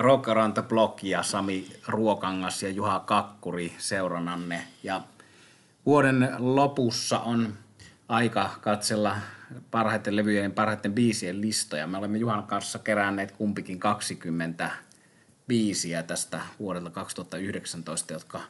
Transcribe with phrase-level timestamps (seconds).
[0.00, 4.66] Rockaranta Block ja Sami Ruokangas ja Juha Kakkuri seurannanne.
[4.82, 5.02] Ja
[5.86, 7.54] vuoden lopussa on
[8.08, 9.16] aika katsella
[9.70, 11.86] parhaiten levyjen ja parhaiten biisien listoja.
[11.86, 14.70] Me olemme Juhan kanssa keränneet kumpikin 20
[15.46, 18.40] biisiä tästä vuodelta 2019, jotka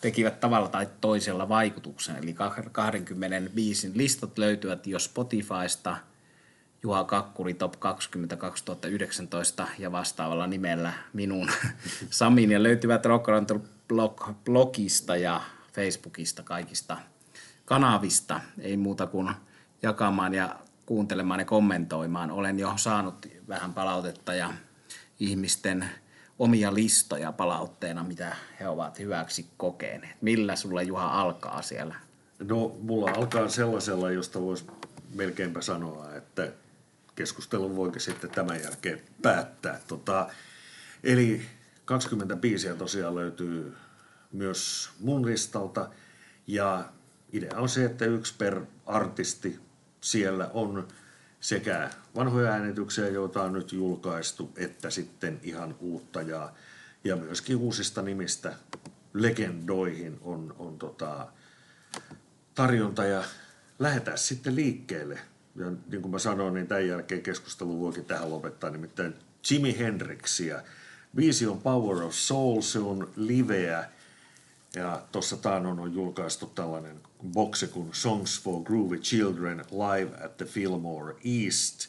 [0.00, 2.16] tekivät tavalla tai toisella vaikutuksen.
[2.16, 2.34] Eli
[2.72, 5.96] 20 biisin listat löytyvät jo Spotifysta,
[6.84, 11.50] Juha Kakkuri Top 20 2019 ja vastaavalla nimellä minun
[12.10, 13.26] Samin ja löytyvät Rock
[14.44, 15.40] blogista ja
[15.72, 16.96] Facebookista kaikista
[17.64, 18.40] kanavista.
[18.58, 19.30] Ei muuta kuin
[19.82, 22.30] jakamaan ja kuuntelemaan ja kommentoimaan.
[22.30, 24.52] Olen jo saanut vähän palautetta ja
[25.20, 25.88] ihmisten
[26.38, 30.16] omia listoja palautteena, mitä he ovat hyväksi kokeneet.
[30.22, 31.94] Millä sulla Juha alkaa siellä?
[32.38, 34.66] No mulla alkaa sellaisella, josta voisi
[35.14, 36.52] melkeinpä sanoa, että
[37.14, 39.80] keskustelun voikin sitten tämän jälkeen päättää.
[39.88, 40.28] Tota,
[41.04, 41.42] eli
[41.84, 43.74] 20 biisiä tosiaan löytyy
[44.32, 45.90] myös mun listalta
[46.46, 46.92] ja
[47.32, 49.60] idea on se, että yksi per artisti
[50.00, 50.88] siellä on
[51.40, 56.52] sekä vanhoja äänityksiä, joita on nyt julkaistu, että sitten ihan uutta ja,
[57.04, 58.54] ja myöskin uusista nimistä
[59.14, 61.28] legendoihin on, on tota,
[62.54, 63.24] tarjonta ja
[63.78, 65.18] lähdetään sitten liikkeelle.
[65.56, 69.14] Ja niin kuin mä sanoin, niin tämän jälkeen keskustelu voikin tähän lopettaa, nimittäin
[69.50, 70.62] Jimi Hendrixia.
[71.16, 73.88] Biisi on Power of Soul, se on liveä
[74.74, 77.00] ja tuossa taannoin on julkaistu tällainen
[77.32, 81.88] boksi kuin Songs for Groovy Children Live at the Fillmore East.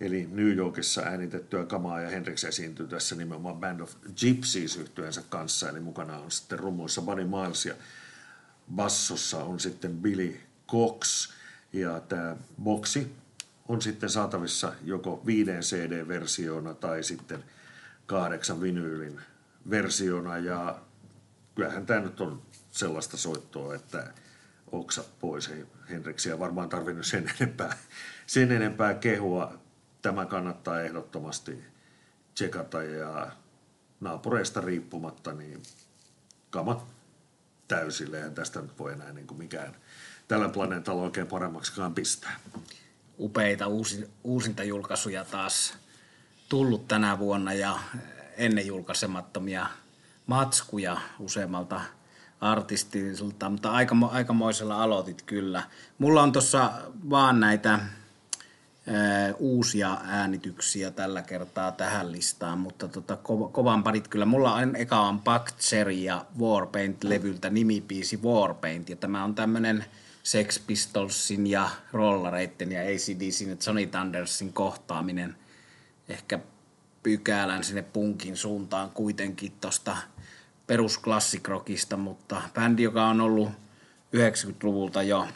[0.00, 5.68] Eli New Yorkissa äänitettyä kamaa ja Hendrix esiintyy tässä nimenomaan Band of Gypsies yhtyensä kanssa.
[5.68, 7.74] Eli mukana on sitten rummuissa Buddy Miles ja
[8.74, 10.36] bassossa on sitten Billy
[10.68, 11.28] Cox.
[11.74, 13.14] Ja tämä boksi
[13.68, 17.44] on sitten saatavissa joko viiden CD-versiona tai sitten
[18.06, 19.20] kahdeksan vinyylin
[19.70, 20.38] versiona.
[20.38, 20.80] Ja
[21.54, 24.12] kyllähän tämä nyt on sellaista soittoa, että
[24.72, 25.48] oksat pois.
[25.48, 27.76] Ei Henriksiä varmaan tarvinnut sen enempää,
[28.26, 29.58] sen enempää kehua.
[30.02, 31.64] Tämä kannattaa ehdottomasti
[32.34, 33.30] tsekata ja
[34.00, 35.62] naapureista riippumatta, niin
[36.50, 36.86] kama
[37.68, 38.30] täysille.
[38.30, 39.76] Tästä nyt voi enää niin kuin mikään
[40.28, 42.40] tällä planeetalla oikein paremmaksikaan pistää.
[43.18, 45.74] Upeita uusi, uusinta julkaisuja taas
[46.48, 47.78] tullut tänä vuonna ja
[48.36, 49.66] ennen julkaisemattomia
[50.26, 51.80] matskuja useammalta
[52.40, 55.62] artistilta, mutta aika, aikamoisella aloitit kyllä.
[55.98, 56.72] Mulla on tuossa
[57.10, 64.26] vaan näitä ö, uusia äänityksiä tällä kertaa tähän listaan, mutta tota, ko, kovan parit kyllä.
[64.26, 65.20] Mulla on eka on
[66.04, 69.84] ja Warpaint-levyltä nimipiisi Warpaint, ja tämä on tämmönen
[70.24, 75.36] Sex Pistolsin ja Rollareitten ja ACDCin ja Johnny Thundersin kohtaaminen
[76.08, 76.38] ehkä
[77.02, 79.96] pykälän sinne punkin suuntaan kuitenkin tosta–
[80.66, 83.48] perusklassikrockista, mutta bändi, joka on ollut
[84.16, 85.28] 90-luvulta jo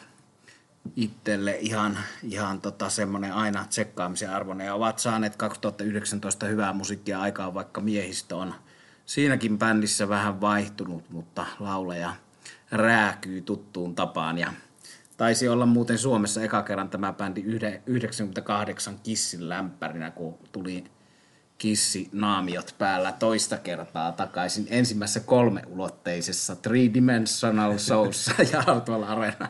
[0.95, 7.53] itselle ihan, ihan tota semmoinen aina tsekkaamisen arvoinen ja ovat saaneet 2019 hyvää musiikkia aikaan,
[7.53, 8.53] vaikka miehistö on
[9.05, 12.13] siinäkin bändissä vähän vaihtunut, mutta lauleja
[12.71, 14.53] rääkyy tuttuun tapaan ja
[15.19, 17.43] taisi olla muuten Suomessa eka kerran tämä bändi
[17.85, 20.83] 98 Kissin lämpärinä, kun tuli
[21.57, 29.49] kissi naamiot päällä toista kertaa takaisin ensimmäisessä kolmeulotteisessa Three Dimensional Soulssa ja tuolla Arena.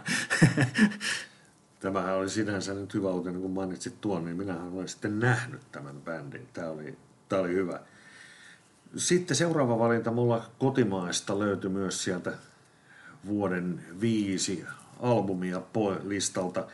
[1.80, 6.02] Tämähän oli sinänsä nyt hyvä uutinen, kun mainitsit tuon, niin minähän olen sitten nähnyt tämän
[6.02, 6.48] bändin.
[6.54, 6.98] Tämä oli,
[7.30, 7.80] tämä oli hyvä.
[8.96, 12.34] Sitten seuraava valinta mulla kotimaista löytyi myös sieltä
[13.26, 14.66] vuoden viisi
[15.00, 15.62] albumia
[16.04, 16.68] listalta.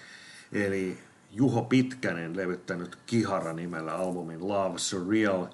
[0.52, 0.98] Eli
[1.32, 5.48] Juho Pitkänen levyttänyt Kihara nimellä albumin Love Surreal.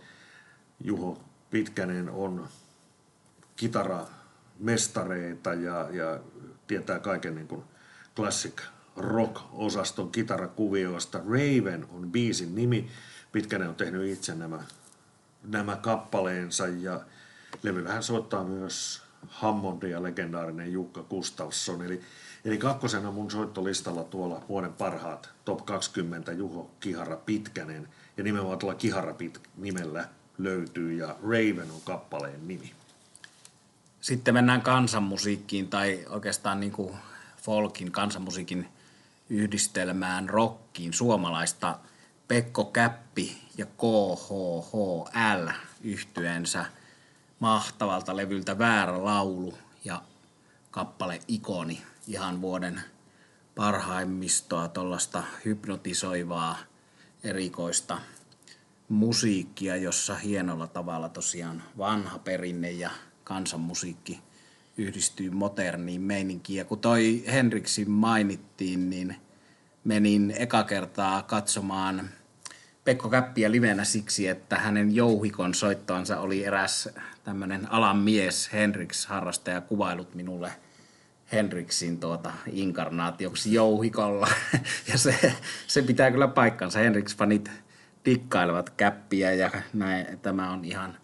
[0.83, 2.47] Juho Pitkänen on
[3.55, 6.19] kitaramestareita ja, ja
[6.67, 7.63] tietää kaiken niin kuin
[8.15, 8.61] classic
[8.97, 11.17] rock-osaston kitarakuvioista.
[11.17, 12.89] Raven on biisin nimi.
[13.31, 14.63] Pitkänen on tehnyt itse nämä,
[15.43, 17.01] nämä kappaleensa ja
[17.63, 21.81] levyllähän soittaa myös Hammondia legendaarinen Jukka Gustafsson.
[21.81, 22.01] Eli
[22.45, 27.87] Eli kakkosena mun soittolistalla tuolla vuoden parhaat top 20 Juho Kihara Pitkänen.
[28.17, 32.71] Ja nimenomaan tuolla Kihara Pit nimellä löytyy ja Raven on kappaleen nimi.
[34.01, 36.93] Sitten mennään kansanmusiikkiin tai oikeastaan niin kuin
[37.41, 38.67] folkin kansanmusiikin
[39.29, 41.79] yhdistelmään rockiin suomalaista
[42.27, 45.49] Pekko Käppi ja KHHL
[45.83, 46.65] yhtyensä
[47.39, 50.01] mahtavalta levyltä Väärä laulu ja
[50.71, 52.81] kappale Ikoni ihan vuoden
[53.55, 56.57] parhaimmistoa, tuollaista hypnotisoivaa,
[57.23, 57.97] erikoista
[58.89, 62.89] musiikkia, jossa hienolla tavalla tosiaan vanha perinne ja
[63.23, 64.19] kansanmusiikki
[64.77, 66.57] yhdistyy moderniin meininkiin.
[66.57, 69.15] Ja kun toi Henriksin mainittiin, niin
[69.83, 72.09] menin eka kertaa katsomaan
[72.83, 76.89] Pekko Käppiä livenä siksi, että hänen jouhikon soittoansa oli eräs
[77.23, 80.51] tämmöinen alan mies, Henriks harrastaja, kuvailut minulle
[81.31, 84.27] Henriksin tuota inkarnaatioksi jouhikolla.
[84.87, 85.33] Ja se,
[85.67, 86.79] se pitää kyllä paikkansa.
[86.79, 87.51] Henriks-fanit
[88.05, 90.97] dikkailevat käppiä ja näin, tämä on ihan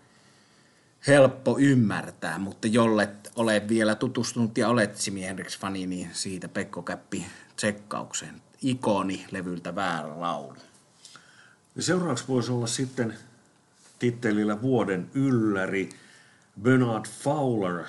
[1.08, 7.26] helppo ymmärtää, mutta jollet ole vielä tutustunut ja olet Simi Henriks-fani, niin siitä Pekko Käppi
[7.56, 10.58] tsekkauksen ikoni levyltä väärä laulu.
[11.76, 13.14] Ja seuraavaksi voisi olla sitten
[14.00, 15.90] tittelillä vuoden ylläri
[16.62, 17.86] Bernard Fowler,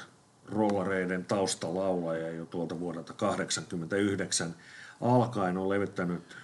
[0.52, 4.54] rollareiden taustalaulaja jo tuolta vuodelta 1989
[5.00, 6.36] alkaen on levittänyt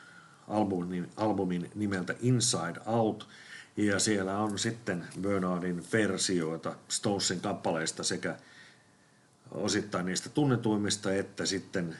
[0.48, 3.28] albumin, albumin nimeltä Inside Out,
[3.76, 8.36] ja siellä on sitten Bernardin versioita Stonesin kappaleista sekä
[9.50, 11.96] osittain niistä tunnetuimmista, että sitten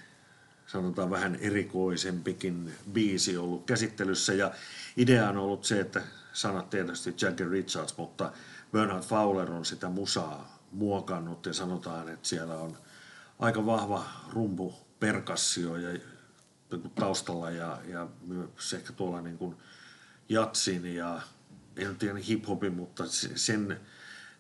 [0.67, 4.35] sanotaan vähän erikoisempikin biisi ollut käsittelyssä.
[4.35, 4.53] Ja
[4.97, 6.03] idea on ollut se, että
[6.33, 8.33] sanat tietysti Jagger Richards, mutta
[8.73, 12.77] Bernard Fowler on sitä musaa muokannut ja sanotaan, että siellä on
[13.39, 16.01] aika vahva rumpu perkassio ja
[16.95, 19.57] taustalla ja, ja myös ehkä tuolla niin kuin
[20.29, 21.21] jatsin ja
[21.77, 23.05] en tiedä hip-hopin, mutta
[23.35, 23.81] sen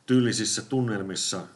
[0.06, 1.46] tyylisissä tunnelmissa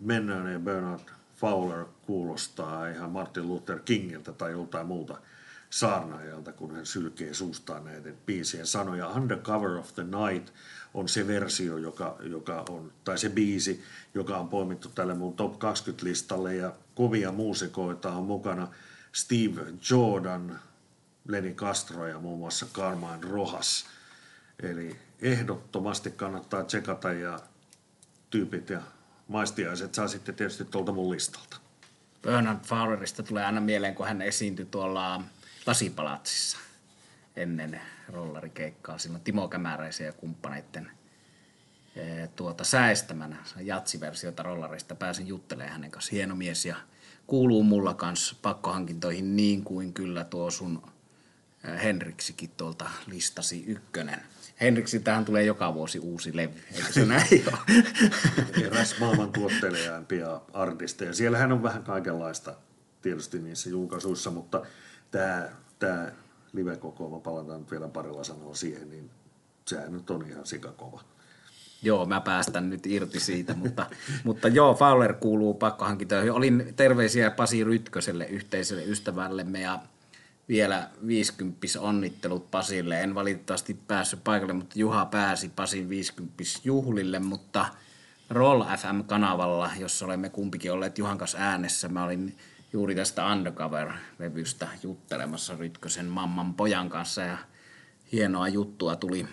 [0.00, 5.18] mennään ja Bernard Fowler kuulostaa ihan Martin Luther Kingiltä tai joltain muuta
[5.74, 9.08] saarnaajalta, kun hän sylkee suustaan näiden biisien sanoja.
[9.08, 10.54] Undercover of the Night
[10.94, 13.84] on se versio, joka, joka on, tai se biisi,
[14.14, 18.68] joka on poimittu tälle mun top 20-listalle, ja kovia muusikoita on mukana
[19.12, 20.60] Steve Jordan,
[21.28, 23.84] Lenny Castro ja muun muassa Carmine Rojas.
[24.62, 27.40] Eli ehdottomasti kannattaa tsekata ja
[28.30, 28.80] tyypit ja
[29.28, 31.56] maistiaiset saa sitten tietysti tuolta mun listalta.
[32.22, 35.22] Bernard Fowlerista tulee aina mieleen, kun hän esiintyi tuolla
[35.66, 36.58] Lasipalatsissa
[37.36, 38.98] ennen rollarikeikkaa.
[38.98, 40.90] Silloin Timo Kämäräisen ja kumppaneiden
[41.96, 46.10] eh, tuota, säestämänä jatsiversiota rollarista pääsin juttelemaan hänen kanssa.
[46.12, 46.76] Hieno mies ja
[47.26, 50.82] kuuluu mulla kanssa pakkohankintoihin niin kuin kyllä tuo sun
[51.64, 54.20] eh, Henriksikin tuolta listasi ykkönen.
[54.60, 57.58] Henriksi tähän tulee joka vuosi uusi levy, eikö se näin ole?
[58.66, 61.14] Eräs maailman tuotteleimpia artisteja.
[61.14, 62.54] Siellähän on vähän kaikenlaista
[63.02, 64.62] tietysti niissä julkaisuissa, mutta
[65.14, 66.10] tämä, tämä
[66.52, 69.10] live-kokoelma, palataan nyt vielä parilla sanoa siihen, niin
[69.66, 71.00] sehän nyt on ihan sikakova.
[71.82, 73.86] Joo, mä päästän nyt irti siitä, mutta,
[74.24, 76.32] mutta joo, Fowler kuuluu pakkohankintoihin.
[76.32, 79.78] Olin terveisiä Pasi Rytköselle, yhteiselle ystävällemme, ja
[80.48, 83.00] vielä 50 onnittelut Pasille.
[83.00, 87.66] En valitettavasti päässyt paikalle, mutta Juha pääsi Pasin 50 juhlille, mutta
[88.30, 92.36] Roll FM-kanavalla, jossa olemme kumpikin olleet Juhan kanssa äänessä, mä olin
[92.74, 97.38] juuri tästä Undercover-levystä juttelemassa Rytkösen mamman pojan kanssa ja
[98.12, 99.26] hienoa juttua tuli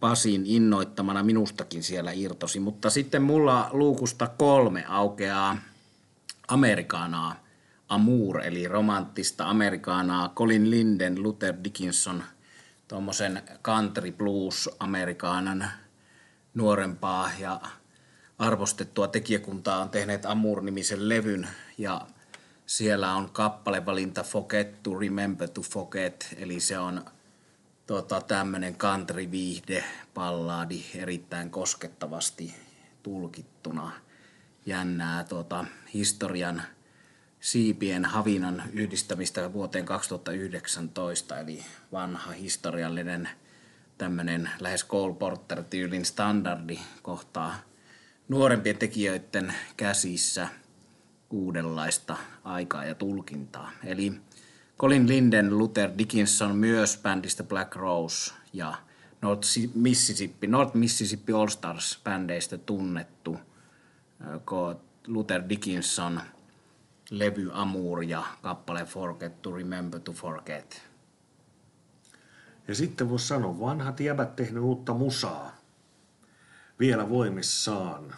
[0.00, 2.60] Pasin innoittamana minustakin siellä irtosi.
[2.60, 5.56] Mutta sitten mulla luukusta kolme aukeaa
[6.48, 7.44] Amerikanaa
[7.88, 12.22] Amour, eli romanttista amerikaanaa, Colin Linden, Luther Dickinson,
[12.88, 15.70] tuommoisen country blues amerikaanan
[16.54, 17.60] nuorempaa ja
[18.38, 22.06] arvostettua tekijäkuntaa on tehneet Amour-nimisen levyn ja
[22.66, 27.04] siellä on kappalevalinta Forget to Remember to Forget, eli se on
[27.86, 32.54] tota, tämmöinen country-viihde, palladi, erittäin koskettavasti
[33.02, 33.92] tulkittuna.
[34.66, 36.62] Jännää tota, historian
[37.40, 43.28] siipien havinan yhdistämistä vuoteen 2019, eli vanha historiallinen
[43.98, 47.56] tämmöinen lähes Cole Porter-tyylin standardi kohtaa
[48.28, 50.48] nuorempien tekijöiden käsissä
[51.30, 53.70] uudenlaista aikaa ja tulkintaa.
[53.84, 54.12] Eli
[54.78, 58.74] Colin Linden, Luther Dickinson myös bändistä Black Rose ja
[59.22, 63.38] North Mississippi, North Mississippi All Stars bändeistä tunnettu
[65.06, 66.20] Luther Dickinson–
[67.10, 70.82] levy Amour ja kappale Forget to Remember to Forget.
[72.68, 75.56] Ja sitten voisi sanoa, vanhat jäbät tehnyt uutta musaa.
[76.78, 78.14] Vielä voimissaan.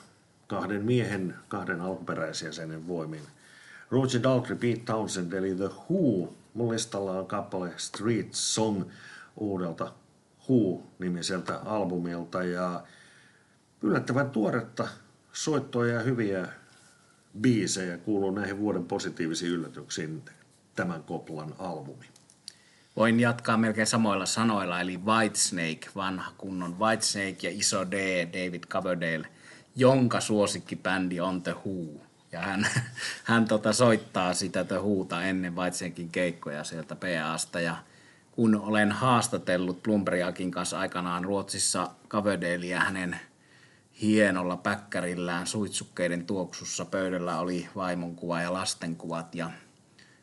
[0.49, 3.23] Kahden miehen, kahden alkuperäisjäsenen voimin.
[3.91, 6.35] Roger Daltrey, Pete Townsend eli The Who.
[6.55, 8.85] Mun listalla on kappale Street Song
[9.37, 9.93] uudelta
[10.49, 12.83] Who-nimiseltä albumilta ja
[13.83, 14.89] yllättävän tuoretta
[15.33, 16.49] soittoja ja hyviä
[17.41, 20.23] biisejä kuuluu näihin vuoden positiivisiin yllätyksiin
[20.77, 22.07] tämän Koplan albumi.
[22.97, 29.29] Voin jatkaa melkein samoilla sanoilla, eli Whitesnake, vanha kunnon Whitesnake ja iso D, David Coverdale,
[29.79, 32.01] jonka suosikkibändi on The Who.
[32.33, 32.67] Ja hän,
[33.25, 37.61] hän tota soittaa sitä The Whota ennen Whitesnakein keikkoja sieltä PAsta.
[37.61, 37.77] Ja
[38.33, 43.21] kun olen haastatellut Plumberiakin kanssa aikanaan Ruotsissa Coverdalea hänen
[44.01, 49.51] hienolla päkkärillään suitsukkeiden tuoksussa pöydällä oli vaimon kuva ja lastenkuvat ja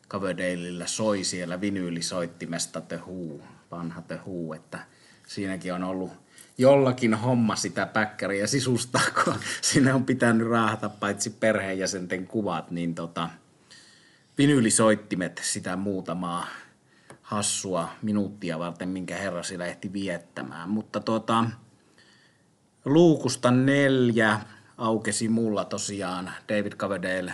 [0.09, 3.39] Coverdaleillä soi siellä vinyylisoittimesta The Who,
[3.71, 4.79] vanha The Who, että
[5.27, 6.24] siinäkin on ollut
[6.57, 13.29] jollakin homma sitä päkkäriä sisustaa, kun sinne on pitänyt raahata paitsi perheenjäsenten kuvat, niin tota,
[14.37, 16.47] vinyylisoittimet sitä muutamaa
[17.21, 20.69] hassua minuuttia varten, minkä herra sillä ehti viettämään.
[20.69, 21.45] Mutta tota,
[22.85, 24.39] luukusta neljä
[24.77, 27.33] aukesi mulla tosiaan David Coverdale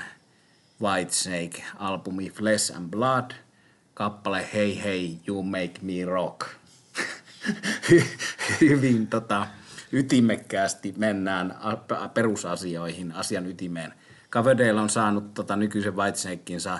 [0.82, 3.32] Whitesnake-albumi Flesh and Blood,
[3.94, 6.48] kappale Hey Hey You Make Me Rock.
[8.62, 9.48] Hyvin tota,
[9.91, 11.58] ytimekkäästi mennään
[12.13, 13.93] perusasioihin, asian ytimeen.
[14.31, 16.79] Coverdale on saanut tota, nykyisen Whitesnakinsa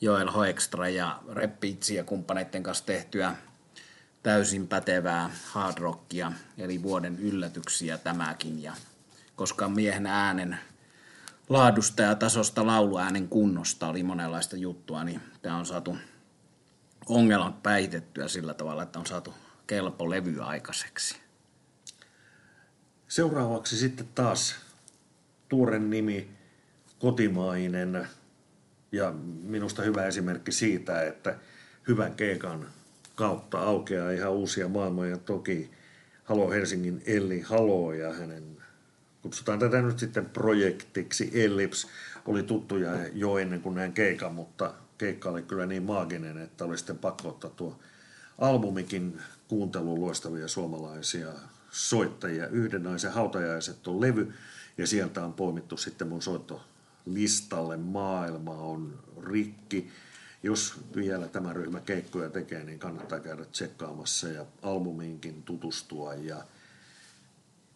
[0.00, 3.34] Joel Hoekstra ja Reppitsi ja kumppaneiden kanssa tehtyä
[4.22, 8.62] täysin pätevää hard rockia, eli vuoden yllätyksiä tämäkin.
[8.62, 8.72] Ja
[9.36, 10.58] koska miehen äänen
[11.48, 15.96] laadusta ja tasosta lauluäänen kunnosta oli monenlaista juttua, niin tämä on saatu
[17.06, 19.34] ongelmat päitettyä sillä tavalla, että on saatu
[19.66, 21.16] kelpo levy aikaiseksi.
[23.08, 24.56] Seuraavaksi sitten taas
[25.48, 26.30] tuore nimi,
[26.98, 28.08] kotimainen
[28.92, 31.38] ja minusta hyvä esimerkki siitä, että
[31.88, 32.66] hyvän keikan
[33.14, 35.16] kautta aukeaa ihan uusia maailmoja.
[35.16, 35.70] Toki
[36.24, 38.56] Halo Helsingin Elli Halo ja hänen,
[39.22, 41.86] kutsutaan tätä nyt sitten projektiksi Ellips,
[42.26, 46.78] oli tuttuja jo ennen kuin näin keikan, mutta keikka oli kyllä niin maaginen, että oli
[46.78, 47.78] sitten pakko ottaa tuo
[48.38, 49.20] albumikin
[49.54, 51.28] kuunteluun loistavia suomalaisia
[51.70, 52.46] soittajia.
[52.46, 54.32] Yhden naisen hautajaiset on levy
[54.78, 59.90] ja sieltä on poimittu sitten mun soittolistalle Maailma on rikki
[60.42, 66.14] jos vielä tämä ryhmä keikkoja tekee, niin kannattaa käydä tsekkaamassa ja albumiinkin tutustua.
[66.14, 66.44] Ja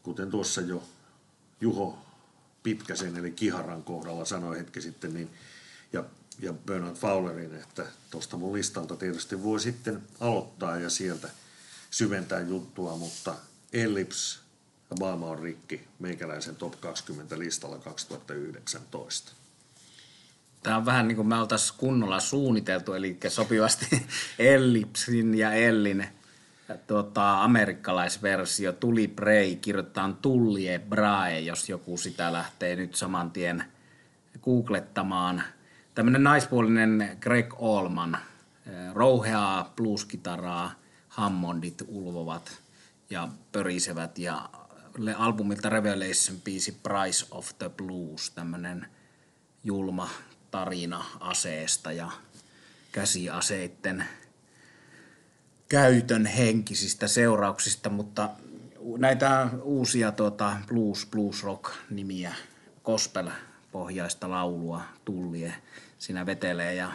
[0.03, 0.83] kuten tuossa jo
[1.61, 1.99] Juho
[2.63, 5.31] Pitkäsen eli Kiharan kohdalla sanoi hetki sitten, niin,
[5.93, 6.05] ja,
[6.41, 11.29] ja Bernard Fowlerin, että tuosta mun listalta tietysti voi sitten aloittaa ja sieltä
[11.91, 13.35] syventää juttua, mutta
[13.73, 14.41] Ellips
[14.91, 19.33] ja maailma on rikki meikäläisen top 20 listalla 2019.
[20.63, 24.07] Tämä on vähän niin kuin me oltaisiin kunnolla suunniteltu, eli sopivasti
[24.39, 26.07] Ellipsin ja Ellin
[26.87, 33.65] tuota, amerikkalaisversio Tuli Prey kirjoittaa Tullie Brae, jos joku sitä lähtee nyt saman tien
[34.43, 35.43] googlettamaan.
[35.95, 38.19] Tämmöinen naispuolinen Greg Allman,
[38.95, 40.73] rouheaa blueskitaraa,
[41.09, 42.63] Hammondit ulvovat
[43.11, 44.19] ja pörisevät.
[44.19, 44.51] Ja
[45.17, 48.87] albumilta Revelation biisi Price of the Blues, tämmöinen
[49.65, 50.09] julma
[50.51, 52.11] tarina aseesta ja
[52.93, 54.05] käsiaseiden
[55.69, 58.31] käytön henkisistä seurauksista, mutta
[58.99, 62.35] näitä uusia tuota, blues, blues rock nimiä,
[62.85, 63.31] gospel
[63.73, 65.55] pohjaista laulua tullie
[65.99, 66.75] siinä vetelee.
[66.75, 66.93] Ja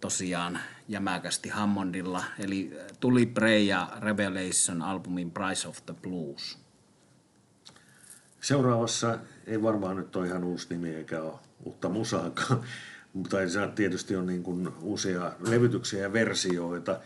[0.00, 6.58] tosiaan jämäkästi Hammondilla, eli tuli Prey ja Revelation albumin Price of the Blues.
[8.40, 12.60] Seuraavassa ei varmaan nyt ole ihan uusi nimi eikä ole uutta musaakaan,
[13.12, 13.36] mutta
[13.74, 17.00] tietysti on niin kuin uusia levytyksiä ja versioita.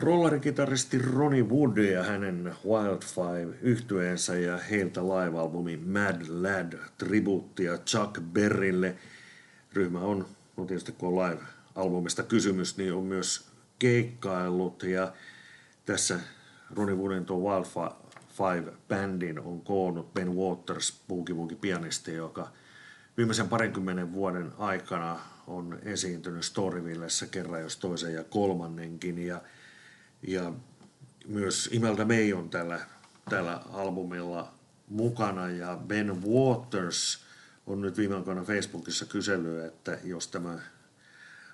[0.00, 8.20] Rollerikitaristi Ronnie Wood ja hänen Wild Five yhtyeensä ja heiltä live-albumi Mad Lad tribuuttia Chuck
[8.20, 8.96] Berrille.
[9.72, 11.38] Ryhmä on, no tietysti kun on
[11.78, 15.12] live-albumista kysymys, niin on myös keikkaillut ja
[15.86, 16.20] tässä
[16.76, 17.64] Ronnie Woodin tuo Wild
[18.28, 22.48] Five-bändin on koonnut Ben Waters, boogie pianisti, joka–
[23.18, 29.18] viimeisen parinkymmenen vuoden aikana on esiintynyt Storyvillessä kerran jos toisen ja kolmannenkin.
[29.18, 29.42] Ja,
[30.22, 30.52] ja
[31.26, 32.80] myös Imelda May on tällä,
[33.30, 34.52] tällä albumilla
[34.88, 37.24] mukana ja Ben Waters
[37.66, 40.58] on nyt viime aikoina Facebookissa kysellyt, että jos tämä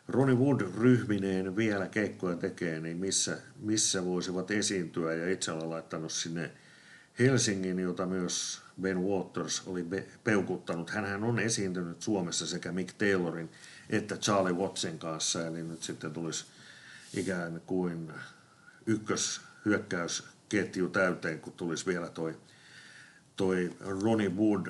[0.08, 6.12] Ronnie Wood ryhmineen vielä keikkoja tekee, niin missä, missä voisivat esiintyä ja itse olen laittanut
[6.12, 6.50] sinne
[7.18, 9.87] Helsingin, jota myös Ben Waters oli
[10.25, 10.90] peukuttanut.
[10.90, 13.50] Hänhän on esiintynyt Suomessa sekä Mick Taylorin
[13.90, 16.44] että Charlie Wattsin kanssa, eli nyt sitten tulisi
[17.14, 18.12] ikään kuin
[18.87, 22.37] ykköshyökkäysketju täyteen, kun tulisi vielä toi,
[23.37, 24.66] toi Ronnie Wood.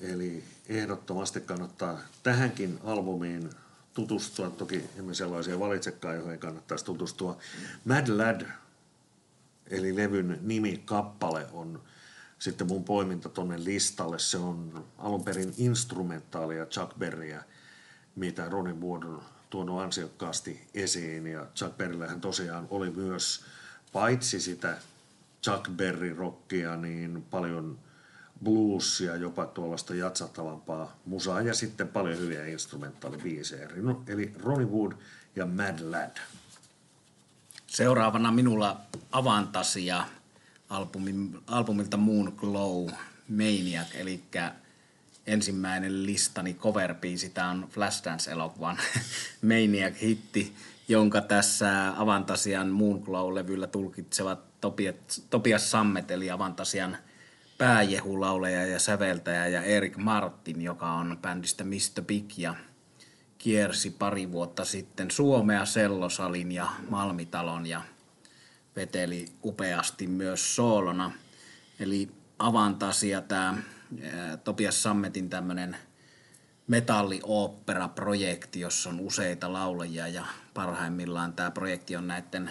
[0.00, 3.50] Eli ehdottomasti kannattaa tähänkin albumiin
[3.94, 4.50] tutustua.
[4.50, 7.36] Toki emme sellaisia valitsekaan, joihin kannattaisi tutustua.
[7.84, 8.46] Mad Lad,
[9.66, 11.82] eli levyn nimi kappale on
[12.38, 14.18] sitten mun poiminta tonne listalle.
[14.18, 17.44] Se on alun perin instrumentaalia Chuck Berryä,
[18.16, 21.26] mitä Ronnie Wood on tuonut ansiokkaasti esiin.
[21.26, 23.44] Ja Chuck Berryllähän tosiaan oli myös
[23.92, 24.76] paitsi sitä
[25.42, 27.78] Chuck Berry-rockia, niin paljon
[28.44, 33.68] bluesia, jopa tuollaista jatsattavampaa musaa ja sitten paljon hyviä instrumentaalibiisejä.
[34.06, 34.92] Eli Ronnie Wood
[35.36, 36.16] ja Mad Lad.
[37.66, 38.80] Seuraavana minulla
[39.12, 40.04] Avantasia
[40.68, 42.88] albumin, albumilta Moon Glow
[43.28, 44.22] Maniac, eli
[45.26, 46.94] ensimmäinen listani cover
[47.34, 48.78] Tämä on Flashdance-elokuvan
[49.50, 50.54] Maniac-hitti,
[50.88, 54.38] jonka tässä Avantasian Moon Glow-levyllä tulkitsevat
[55.30, 56.96] Topias Sammet, eli Avantasian
[57.62, 62.02] pääjehulauleja ja säveltäjä, ja Erik Martin, joka on bändistä Mr.
[62.06, 62.54] Big ja
[63.38, 67.82] kiersi pari vuotta sitten Suomea Sellosalin ja Malmitalon ja
[68.76, 71.12] veteli upeasti myös soolona.
[71.80, 73.54] Eli Avantasia tämä
[74.44, 75.76] Topias Sammetin tämmöinen
[76.66, 82.50] metalliooppera-projekti, jossa on useita laulajia ja parhaimmillaan tämä projekti on näiden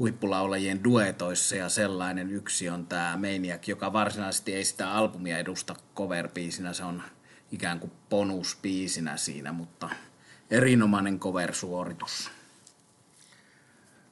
[0.00, 6.28] huippulaulajien duetoissa ja sellainen yksi on tämä Maniac, joka varsinaisesti ei sitä albumia edusta cover
[6.72, 7.02] se on
[7.52, 9.90] ikään kuin bonuspiisinä siinä, mutta
[10.50, 12.30] erinomainen cover-suoritus.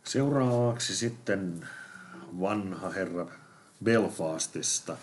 [0.04, 1.68] Seuraavaksi sitten
[2.40, 3.26] vanha herra
[3.84, 4.96] Belfastista,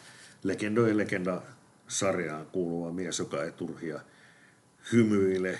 [0.43, 1.41] legendoi legenda
[1.87, 3.99] sarjaan kuuluva mies, joka ei turhia
[4.91, 5.59] hymyile,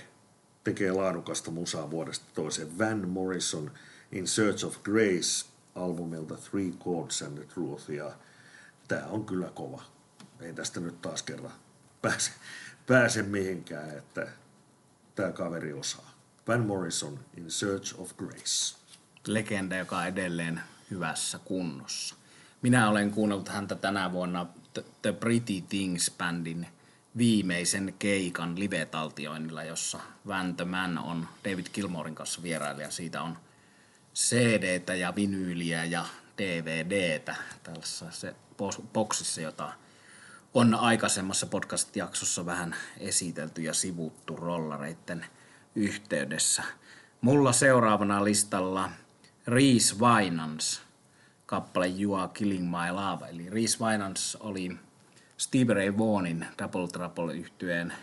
[0.64, 2.78] tekee laadukasta musaa vuodesta toiseen.
[2.78, 3.72] Van Morrison
[4.16, 5.46] In Search of Grace
[5.76, 8.12] albumilta Three Chords and the Truth ja
[8.88, 9.84] tämä on kyllä kova.
[10.40, 11.52] Ei tästä nyt taas kerran
[12.02, 12.32] pääse,
[12.88, 14.28] pääse mihinkään, että
[15.16, 16.12] tämä kaveri osaa.
[16.48, 18.78] Van Morrison In Search of Grace.
[19.28, 22.16] Legenda, joka on edelleen hyvässä kunnossa.
[22.62, 24.48] Minä olen kuunnellut häntä tänä vuonna
[25.02, 26.68] The Pretty Things-bändin
[27.18, 32.92] viimeisen keikan live-taltioinnilla, jossa Van the Man on David Gilmorein kanssa vierailija.
[32.92, 33.38] Siitä on
[34.16, 36.06] cd ja vinyyliä ja
[36.38, 38.36] DVDtä tällaisessa se
[38.94, 39.74] boksissa, jota
[40.54, 45.26] on aikaisemmassa podcast-jaksossa vähän esitelty ja sivuttu rollareiden
[45.76, 46.64] yhteydessä.
[47.22, 48.90] Mulla seuraavana listalla
[49.48, 50.82] Reese Winans
[51.46, 53.30] kappale You Are Killing My Love.
[53.30, 54.78] Eli Reese Winans oli
[55.38, 57.94] Steve Ray Vaughanin Double Trouble yhtyeen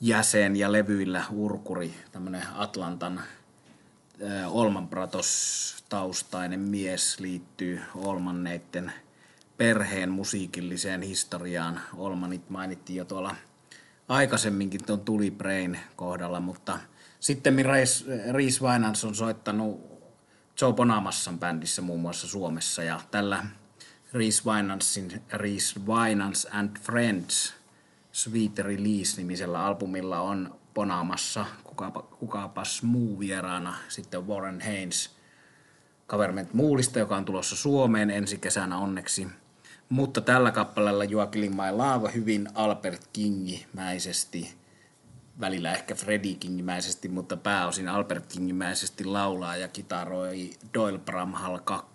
[0.00, 3.22] jäsen ja levyillä urkuri, tämmönen Atlantan
[4.48, 8.92] Olman Pratos taustainen mies liittyy Olmanneitten
[9.56, 11.80] perheen musiikilliseen historiaan.
[11.96, 13.36] Olmanit mainittiin jo tuolla
[14.08, 16.78] aikaisemminkin tuon Tuli Brain kohdalla, mutta
[17.20, 17.56] sitten
[18.32, 19.80] Reese Winans on soittanut
[20.60, 23.46] Joe Bonamassan bändissä muun muassa Suomessa ja tällä
[24.12, 27.54] Reese Winansin Reese Winans and Friends
[28.12, 35.10] Sweet Release-nimisellä albumilla on Bonamassa kukapa, kukapas muu vieraana sitten Warren Haynes
[36.08, 39.28] Government Moolista, joka on tulossa Suomeen ensi kesänä onneksi.
[39.88, 44.54] Mutta tällä kappaleella Joaquin My Love hyvin Albert Kingimäisesti,
[45.40, 51.86] välillä ehkä Freddie Kingimäisesti, mutta pääosin Albert Kingimäisesti laulaa ja kitaroi Doyle Bramhall 2,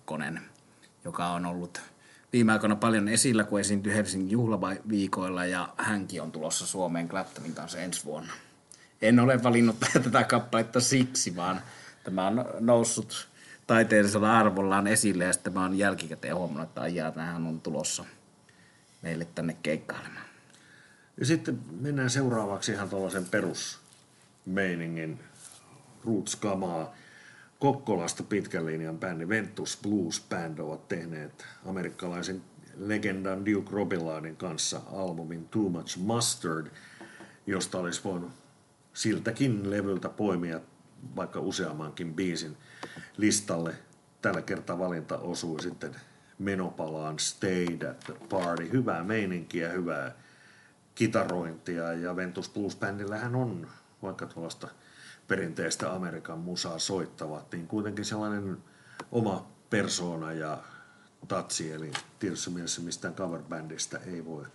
[1.05, 1.81] joka on ollut
[2.33, 7.79] viime aikoina paljon esillä, kun esiintyi Helsingin juhlaviikoilla ja hänkin on tulossa Suomeen Claptonin kanssa
[7.79, 8.33] ensi vuonna
[9.07, 11.61] en ole valinnut tätä kappaletta siksi, vaan
[12.03, 13.27] tämä on noussut
[13.67, 18.05] taiteellisella arvollaan esille ja sitten mä oon jälkikäteen huomannut, että ajaa, tähän on tulossa
[19.01, 20.25] meille tänne keikkailemaan.
[21.19, 25.19] Ja sitten mennään seuraavaksi ihan tuollaisen perusmeiningin
[26.05, 26.95] roots-kamaa.
[27.59, 32.41] Kokkolasta pitkän linjan bändi Ventus Blues Band ovat tehneet amerikkalaisen
[32.77, 36.67] legendan Duke Robillardin kanssa albumin Too Much Mustard,
[37.47, 38.31] josta olisi voinut
[38.95, 40.59] siltäkin levyltä poimia
[41.15, 42.57] vaikka useammankin biisin
[43.17, 43.75] listalle.
[44.21, 45.95] Tällä kertaa valinta osuu sitten
[46.39, 48.71] menopalaan Stayed at the Party.
[48.71, 50.11] Hyvää meininkiä, hyvää
[50.95, 53.67] kitarointia ja Ventus Blues Bandillähän on
[54.01, 54.67] vaikka tuollaista
[55.27, 58.57] perinteistä Amerikan musaa soittavat, niin kuitenkin sellainen
[59.11, 60.57] oma persona ja
[61.27, 64.45] tatsi, eli tietyssä mielessä mistään coverbändistä ei voi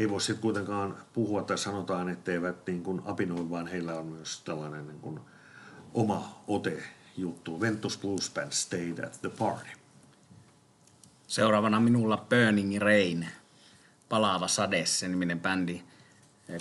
[0.00, 4.40] ei voi sitten kuitenkaan puhua tai sanotaan, etteivät niin kuin apinoi, vaan heillä on myös
[4.44, 5.20] tällainen niin kuin
[5.94, 6.82] oma ote
[7.16, 7.60] juttu.
[7.60, 9.68] Ventus Blues Band Stayed at the Party.
[11.26, 13.28] Seuraavana minulla Burning Rain,
[14.08, 15.82] Palaava sade, se niminen bändi,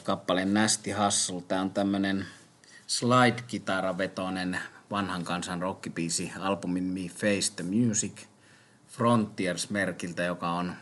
[0.04, 1.42] kappale Nasty Hustle.
[1.42, 2.26] Tämä on tämmöinen
[2.88, 4.60] slide-kitaravetoinen
[4.92, 8.26] vanhan kansan rockibiisi albumin Me Face the Music
[8.88, 10.74] Frontiers-merkiltä, joka on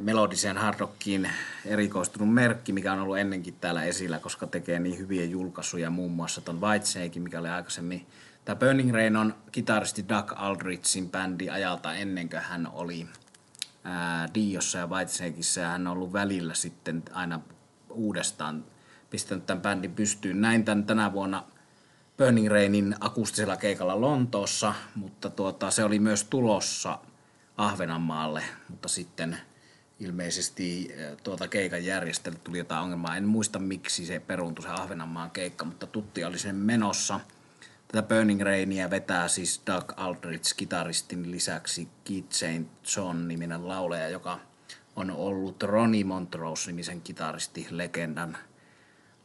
[0.00, 1.30] melodiseen hard rockiin
[1.64, 6.40] erikoistunut merkki, mikä on ollut ennenkin täällä esillä, koska tekee niin hyviä julkaisuja, muun muassa
[6.40, 8.06] ton Whitesnake, mikä oli aikaisemmin.
[8.44, 13.06] Tämä Burning Rain on kitaristi Doug Aldrichsin bändi ajalta ennen kuin hän oli
[13.84, 17.40] ää, Diossa ja Whitesnakeissa ja hän on ollut välillä sitten aina
[17.90, 18.64] uudestaan
[19.10, 20.40] pistänyt tämän bändin pystyyn.
[20.40, 21.44] Näin tämän tänä vuonna
[22.16, 26.98] Burning Rainin akustisella keikalla Lontoossa, mutta tuota, se oli myös tulossa
[27.56, 29.38] Ahvenanmaalle, mutta sitten
[30.00, 33.16] ilmeisesti tuota keikan järjestely tuli jotain ongelmaa.
[33.16, 37.20] En muista miksi se peruuntui se Ahvenanmaan keikka, mutta Tutti oli sen menossa.
[37.88, 42.96] Tätä Burning Rainia vetää siis Doug Aldrich kitaristin lisäksi Keith St.
[42.96, 44.40] John niminen lauleja, joka
[44.96, 48.38] on ollut Ronnie Montrose nimisen kitaristi legendan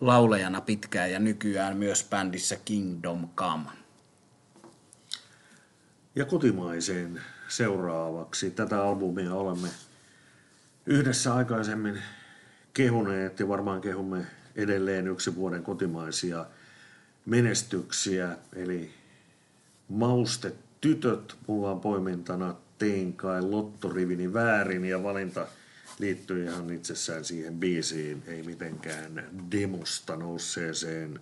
[0.02, 3.70] laulajana pitkään ja nykyään myös bändissä Kingdom Come.
[6.16, 8.52] Ja kotimaiseen seuraavaksi.
[8.52, 9.68] Tätä albumia olemme
[10.86, 12.02] yhdessä aikaisemmin
[12.74, 16.46] kehuneet ja varmaan kehumme edelleen yksi vuoden kotimaisia
[17.26, 18.92] menestyksiä, eli
[19.90, 25.48] Mauste tytöt, mulla on poimintana Tein kai lottorivini väärin ja valinta
[26.00, 31.20] liittyy ihan itsessään siihen biisiin, ei mitenkään demosta nousseeseen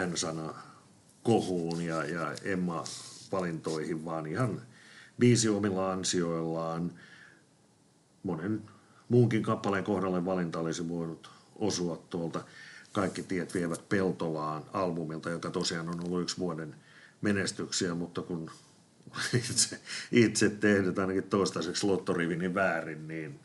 [0.00, 0.54] N-sana
[1.22, 2.84] kohuun ja, ja Emma
[3.32, 4.62] valintoihin, vaan ihan
[5.18, 6.92] biisi omilla ansioillaan.
[8.22, 8.62] Monen
[9.12, 12.44] muunkin kappaleen kohdalle valinta olisi voinut osua tuolta
[12.92, 16.74] Kaikki tiet vievät Peltolaan albumilta, joka tosiaan on ollut yksi vuoden
[17.20, 18.50] menestyksiä, mutta kun
[19.50, 19.80] itse,
[20.12, 23.40] itse tehnyt ainakin toistaiseksi lottorivini väärin, niin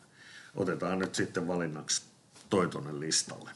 [0.55, 2.01] otetaan nyt sitten valinnaksi
[2.49, 3.51] Toitonen listalle.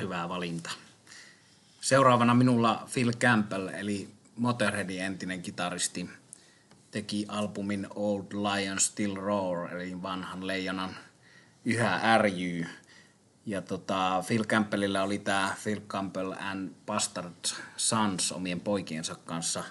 [0.00, 0.70] Hyvä valinta.
[1.80, 6.10] Seuraavana minulla Phil Campbell, eli Motorheadin entinen kitaristi,
[6.92, 10.96] teki albumin Old Lion Still Roar, eli vanhan leijonan
[11.64, 12.66] yhä ärjyy.
[13.46, 17.44] Ja tota, Phil Campbellillä oli tämä Phil Campbell and Bastard
[17.76, 19.64] Sons omien poikiensa kanssa.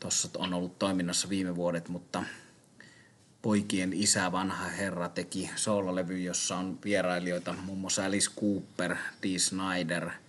[0.00, 2.22] Tuossa on ollut toiminnassa viime vuodet, mutta
[3.42, 10.10] poikien isä, vanha herra, teki soololevy, jossa on vierailijoita, muun muassa Alice Cooper, Dee Snyder–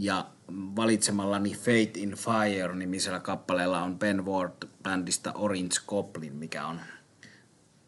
[0.00, 6.80] ja valitsemallani Fate in Fire-nimisellä kappaleella on Ben Ward-bändistä Orange Goblin, mikä on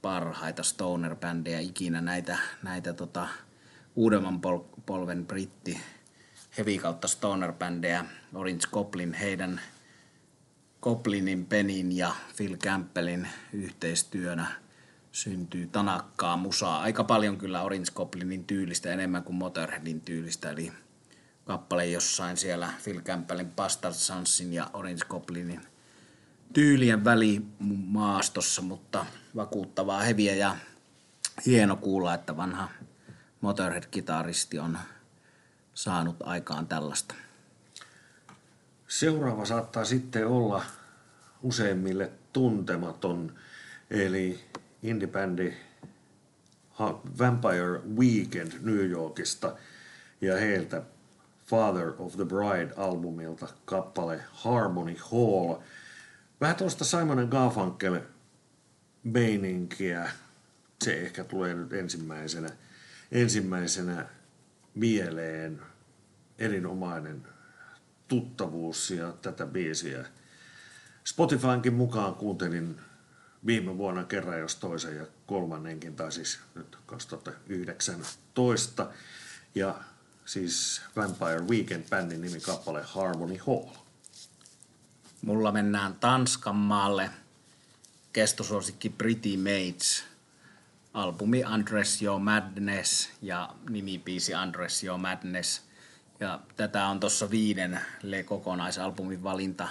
[0.03, 2.01] parhaita stoner-bändejä ikinä.
[2.01, 3.29] Näitä, näitä tota,
[3.97, 5.81] uudemman pol- polven britti
[6.59, 8.05] heavy kautta stoner-bändejä.
[8.35, 9.61] Orange Goblin, heidän
[10.83, 14.47] Goblinin, Penin ja Phil Campbellin yhteistyönä
[15.13, 16.81] syntyy tanakkaa musaa.
[16.81, 20.73] Aika paljon kyllä Orange Goblinin tyylistä, enemmän kuin Motorheadin tyylistä, eli
[21.51, 25.61] kappale jossain siellä Phil Campbellin Bastard Sonsin ja Orange Goblinin
[26.53, 30.57] tyylien välimaastossa, mutta vakuuttavaa heviä ja
[31.47, 32.69] hieno kuulla, että vanha
[33.41, 34.79] Motorhead-kitaristi on
[35.75, 37.15] saanut aikaan tällaista.
[38.89, 40.65] Seuraava saattaa sitten olla
[41.43, 43.35] useimmille tuntematon,
[43.91, 44.41] eli
[44.83, 45.57] indie
[47.19, 49.57] Vampire Weekend New Yorkista
[50.21, 50.83] ja heiltä
[51.51, 55.57] Father of the Bride-albumilta kappale Harmony Hall.
[56.41, 58.01] Vähän tuosta Simon Garfunkel
[59.05, 60.11] meininkiä.
[60.85, 62.49] Se ehkä tulee nyt ensimmäisenä,
[63.13, 64.07] ensimmäisenä
[64.75, 65.61] mieleen.
[66.39, 67.27] Erinomainen
[68.09, 70.07] tuttavuus ja tätä biisiä.
[71.05, 72.81] Spotifynkin mukaan kuuntelin
[73.47, 78.91] viime vuonna kerran jos toisen ja kolmannenkin, tai siis nyt 2019.
[79.55, 79.75] Ja
[80.33, 83.75] siis Vampire Weekend-bändin nimi kappale Harmony Hall.
[85.23, 87.11] Mulla mennään Tanskan maalle.
[88.13, 90.05] Kestosuosikki Pretty Mates.
[90.95, 95.63] Albumi Undress Your Madness ja nimipiisi Undress Your Madness.
[96.21, 97.81] Ja tätä on tuossa viiden
[98.25, 99.69] kokonaisalbumin valinta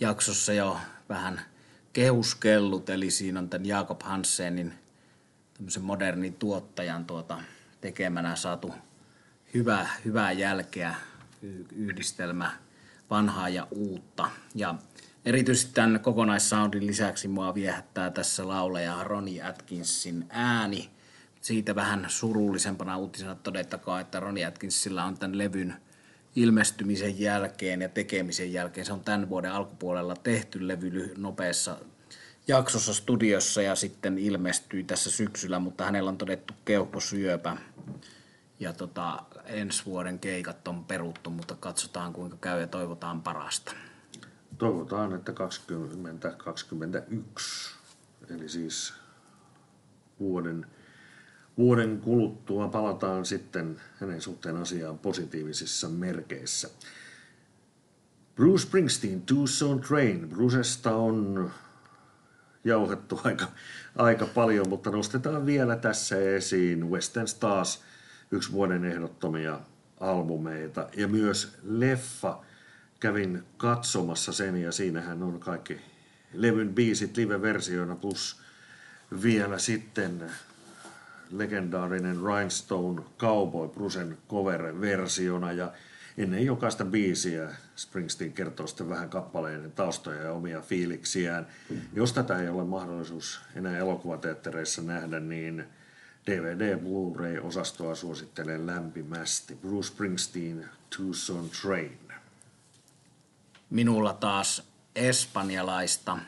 [0.00, 1.40] jaksossa jo vähän
[1.92, 4.74] kehuskellut, eli siinä on tämän Jakob Hansenin
[5.54, 7.38] tämmöisen modernin tuottajan tuota,
[7.80, 8.74] tekemänä saatu
[9.54, 10.94] hyvä, hyvää jälkeä,
[11.76, 12.50] yhdistelmä
[13.10, 14.30] vanhaa ja uutta.
[14.54, 14.74] Ja
[15.24, 20.90] erityisesti tämän kokonaissoundin lisäksi mua viehättää tässä lauleja Ronnie Atkinsin ääni.
[21.40, 25.74] Siitä vähän surullisempana uutisena todettakaa, että Ronnie Atkinsilla on tämän levyn
[26.36, 28.86] ilmestymisen jälkeen ja tekemisen jälkeen.
[28.86, 31.76] Se on tämän vuoden alkupuolella tehty levy nopeassa
[32.48, 37.56] jaksossa studiossa ja sitten ilmestyi tässä syksyllä, mutta hänellä on todettu keuhkosyöpä
[38.60, 43.72] ja tota, ensi vuoden keikat on peruttu, mutta katsotaan kuinka käy ja toivotaan parasta.
[44.58, 47.74] Toivotaan, että 2021,
[48.30, 48.94] eli siis
[50.20, 50.66] vuoden,
[51.58, 56.70] vuoden kuluttua palataan sitten hänen suhteen asiaan positiivisissa merkeissä.
[58.34, 60.28] Bruce Springsteen, Tucson Train.
[60.28, 61.50] Brucesta on
[62.64, 63.46] jauhettu aika,
[63.96, 67.82] aika paljon, mutta nostetaan vielä tässä esiin Western Stars,
[68.30, 69.60] yksi vuoden ehdottomia
[70.00, 72.38] albumeita ja myös leffa.
[73.00, 75.80] Kävin katsomassa sen ja siinähän on kaikki
[76.32, 78.40] levyn biisit live-versioina plus
[79.22, 80.30] vielä sitten
[81.30, 85.72] legendaarinen Rhinestone Cowboy Brucen cover-versiona ja
[86.18, 91.46] ennen jokaista biisiä Springsteen kertoo sitten vähän kappaleiden taustoja ja omia fiiliksiään.
[91.92, 95.64] Jos tätä ei ole mahdollisuus enää elokuvateattereissa nähdä, niin
[96.26, 99.54] DVD Blu-ray-osastoa suosittelen lämpimästi.
[99.54, 101.98] Bruce Springsteen, Tucson Train.
[103.70, 104.62] Minulla taas
[104.94, 106.18] espanjalaista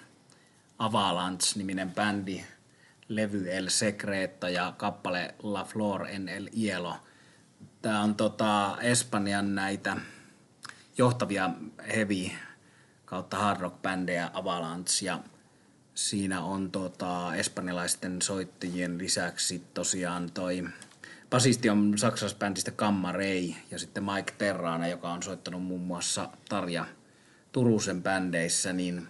[0.79, 2.45] Avalanche-niminen bändi,
[3.09, 6.97] levy El Secreto ja kappale La Flor en el Hielo.
[7.83, 9.97] Tämä on tota Espanjan näitä
[10.99, 11.51] johtavia
[11.97, 12.31] heavy
[13.05, 15.21] kautta hard rock bändejä Avalanche ja
[15.97, 20.65] siinä on tota espanjalaisten soittajien lisäksi tosiaan toi
[21.31, 26.87] basisti on saksalaisbändistä Kamma Ray ja sitten Mike Terrana, joka on soittanut muun muassa Tarja
[27.53, 29.09] Turusen bändeissä, niin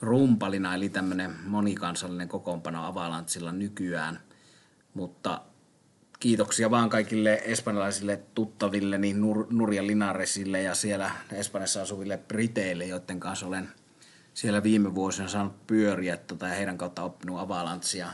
[0.00, 4.20] rumpalina eli tämmöinen monikansallinen kokoonpano Avalantsilla nykyään.
[4.94, 5.40] Mutta
[6.20, 13.20] kiitoksia vaan kaikille espanjalaisille tuttaville, niin Nur, Nurja Linaresille ja siellä Espanjassa asuville briteille, joiden
[13.20, 13.68] kanssa olen
[14.34, 18.08] siellä viime vuosina saanut pyöriä tota, ja heidän kautta oppinut Avalantsia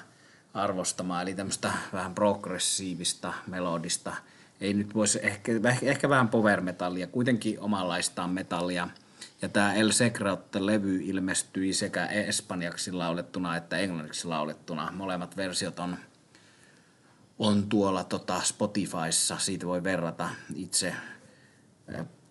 [0.55, 1.23] arvostamaan.
[1.23, 4.17] Eli tämmöistä vähän progressiivista, melodista,
[4.61, 5.53] ei nyt voisi ehkä,
[5.83, 8.89] ehkä vähän power metallia, kuitenkin omanlaistaan metallia.
[9.43, 14.93] Ja tämä El Secret-levy ilmestyi sekä espanjaksi laulettuna että englanniksi laulettuna.
[14.93, 15.97] Molemmat versiot on
[17.41, 20.95] on tuolla tota Spotifyssa, siitä voi verrata itse.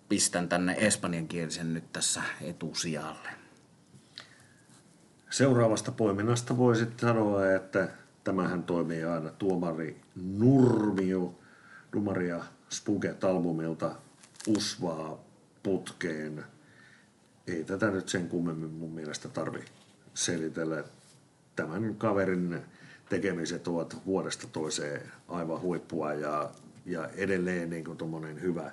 [0.09, 3.38] Pistän tänne espanjankielisen nyt tässä etusijalle.
[5.29, 7.89] Seuraavasta poiminnasta voisit sanoa, että
[8.23, 11.39] tämähän toimii aina tuomari Nurmio,
[11.95, 13.91] Numaria Spuget-albumilta
[14.47, 15.19] Usvaa
[15.63, 16.43] putkeen.
[17.47, 19.65] Ei tätä nyt sen kummemmin mun mielestä tarvi
[20.13, 20.83] selitellä.
[21.55, 22.61] Tämän kaverin
[23.09, 26.51] tekemiset ovat vuodesta toiseen aivan huippua ja,
[26.85, 28.71] ja edelleen niin kuin hyvä,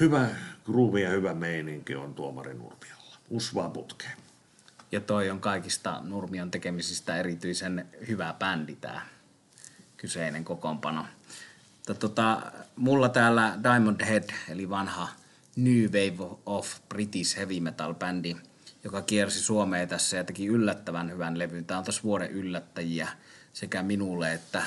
[0.00, 0.28] hyvä
[0.64, 3.16] groove ja hyvä meininki on tuomari Nurmiolla.
[3.30, 4.29] Usvaa putkeen.
[4.92, 9.00] Ja toi on kaikista Nurmion tekemisistä erityisen hyvä bändi tämä
[9.96, 11.06] kyseinen kokoonpano.
[11.98, 15.08] Tota, mulla täällä Diamond Head, eli vanha
[15.56, 18.36] New Wave of British Heavy Metal bändi–
[18.84, 21.64] joka kiersi Suomeen tässä ja teki yllättävän hyvän levyn.
[21.64, 23.08] Tämä on tässä vuoden yllättäjiä
[23.52, 24.62] sekä minulle että,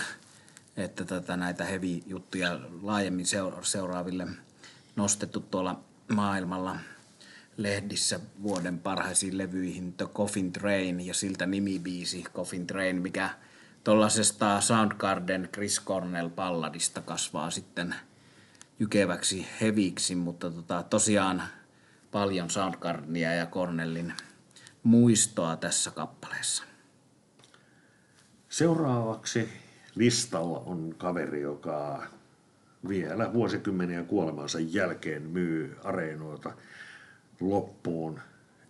[0.77, 3.25] että tätä näitä heavy-juttuja laajemmin
[3.61, 4.27] seuraaville
[4.95, 5.79] nostettu tuolla
[6.13, 6.75] maailmalla
[7.57, 13.29] lehdissä vuoden parhaisiin levyihin The Coffin Train ja siltä nimibiisi Coffin Train, mikä
[13.83, 17.95] tuollaisesta Soundgarden Chris Cornell palladista kasvaa sitten
[18.79, 21.43] jykeväksi heviksi, mutta tota, tosiaan
[22.11, 24.13] paljon Soundgardia ja Cornellin
[24.83, 26.63] muistoa tässä kappaleessa.
[28.49, 29.49] Seuraavaksi
[29.95, 32.07] listalla on kaveri, joka
[32.87, 36.53] vielä vuosikymmeniä kuolemansa jälkeen myy areenoita
[37.49, 38.19] loppuun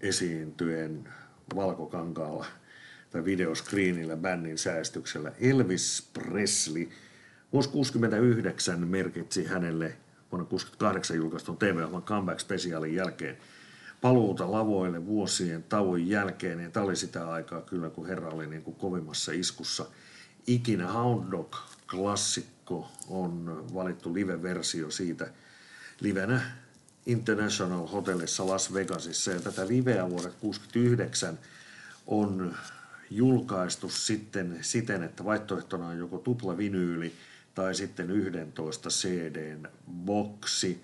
[0.02, 1.10] esiintyen
[1.56, 2.46] valkokankaalla
[3.12, 5.32] tai videoskriinillä bändin säästyksellä.
[5.40, 6.90] Elvis Presley
[7.54, 9.96] vuosi 69 merkitsi hänelle
[10.32, 13.38] vuonna 1968 julkaistun TV-ohjelman Comeback Specialin jälkeen
[14.02, 16.60] paluuta lavoille vuosien tauon jälkeen.
[16.60, 19.86] Ja tämä oli sitä aikaa kyllä, kun herra oli niin kuin kovimmassa iskussa.
[20.48, 21.56] Ikinä Hound Dog
[21.92, 25.28] klassikko on valittu live-versio siitä
[26.00, 26.63] livenä
[27.06, 29.32] International Hotellissa Las Vegasissa.
[29.32, 31.40] Ja tätä liveä vuodet 69
[32.08, 32.56] on
[33.10, 37.14] julkaistu sitten siten, että vaihtoehtona on joko tupla vinyyli–
[37.56, 40.84] tai sitten 11 CDn boksi.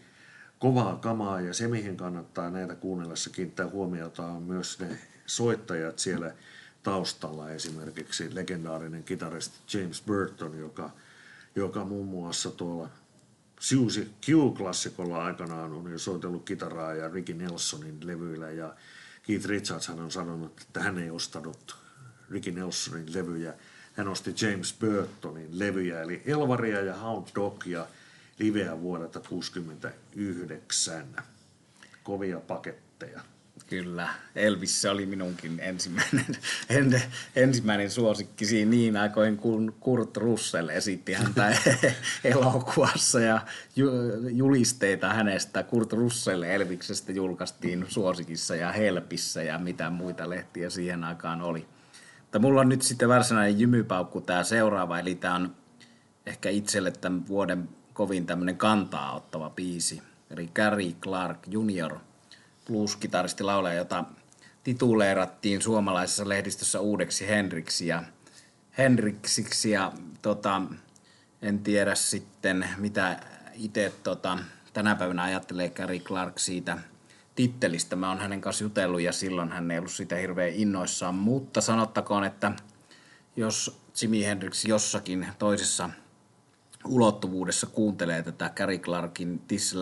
[0.60, 6.34] Kovaa kamaa ja se, mihin kannattaa näitä kuunnellessa kiinnittää huomiota, on myös ne soittajat siellä
[6.84, 7.52] taustalla.
[7.52, 10.90] Esimerkiksi legendaarinen kitaristi James Burton, joka,
[11.56, 12.90] joka muun muassa tuolla
[13.60, 18.76] Susie Q-klassikolla aikanaan on soitellut kitaraa ja Ricky Nelsonin levyillä ja
[19.24, 21.76] Keith Richards on sanonut, että hän ei ostanut
[22.30, 23.54] Ricky Nelsonin levyjä
[24.00, 27.86] hän osti James Burtonin levyjä, eli Elvaria ja Hound Dogia
[28.40, 31.24] liveä vuodelta 1969.
[32.04, 33.22] Kovia paketteja.
[33.68, 36.26] Kyllä, Elvis se oli minunkin ensimmäinen,
[36.70, 37.02] en,
[37.36, 41.58] ensimmäinen suosikki siinä niin aikoin, kun Kurt Russell esitti häntä
[42.24, 43.42] elokuvassa ja
[44.32, 45.64] julisteita hänestä.
[45.64, 51.66] Kurt Russell Elviksestä julkaistiin suosikissa ja Helpissä ja mitä muita lehtiä siihen aikaan oli.
[52.22, 55.56] Mutta mulla on nyt sitten varsinainen jymypaukku tämä seuraava, eli tämä on
[56.26, 60.02] ehkä itselle tämän vuoden kovin tämmöinen kantaa ottava biisi.
[60.30, 62.09] Eli Gary Clark Jr.,
[62.70, 64.04] blues-kitaristi laulaja, jota
[64.64, 68.04] tituleerattiin suomalaisessa lehdistössä uudeksi Henriksi ja
[68.78, 70.62] Henriksiksi ja tota,
[71.42, 73.20] en tiedä sitten mitä
[73.54, 74.40] itse tota,
[74.74, 76.78] tänä päivänä ajattelee Gary Clark siitä
[77.36, 77.96] tittelistä.
[77.96, 82.24] Mä oon hänen kanssa jutellut ja silloin hän ei ollut sitä hirveän innoissaan, mutta sanottakoon,
[82.24, 82.52] että
[83.36, 85.90] jos Jimi Hendrix jossakin toisessa
[86.86, 89.74] ulottuvuudessa kuuntelee tätä Gary Clarkin This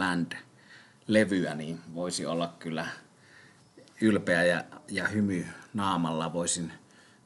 [1.08, 2.88] Land-levyä, niin voisi olla kyllä
[4.02, 6.34] ylpeä ja, ja hymy naamalla.
[6.34, 6.74] Voisin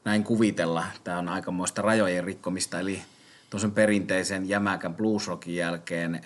[0.04, 0.84] näin kuvitella.
[1.04, 3.02] Tämä on aikamoista rajojen rikkomista, eli
[3.50, 6.20] tuossa perinteisen jämäkän bluesrockin jälkeen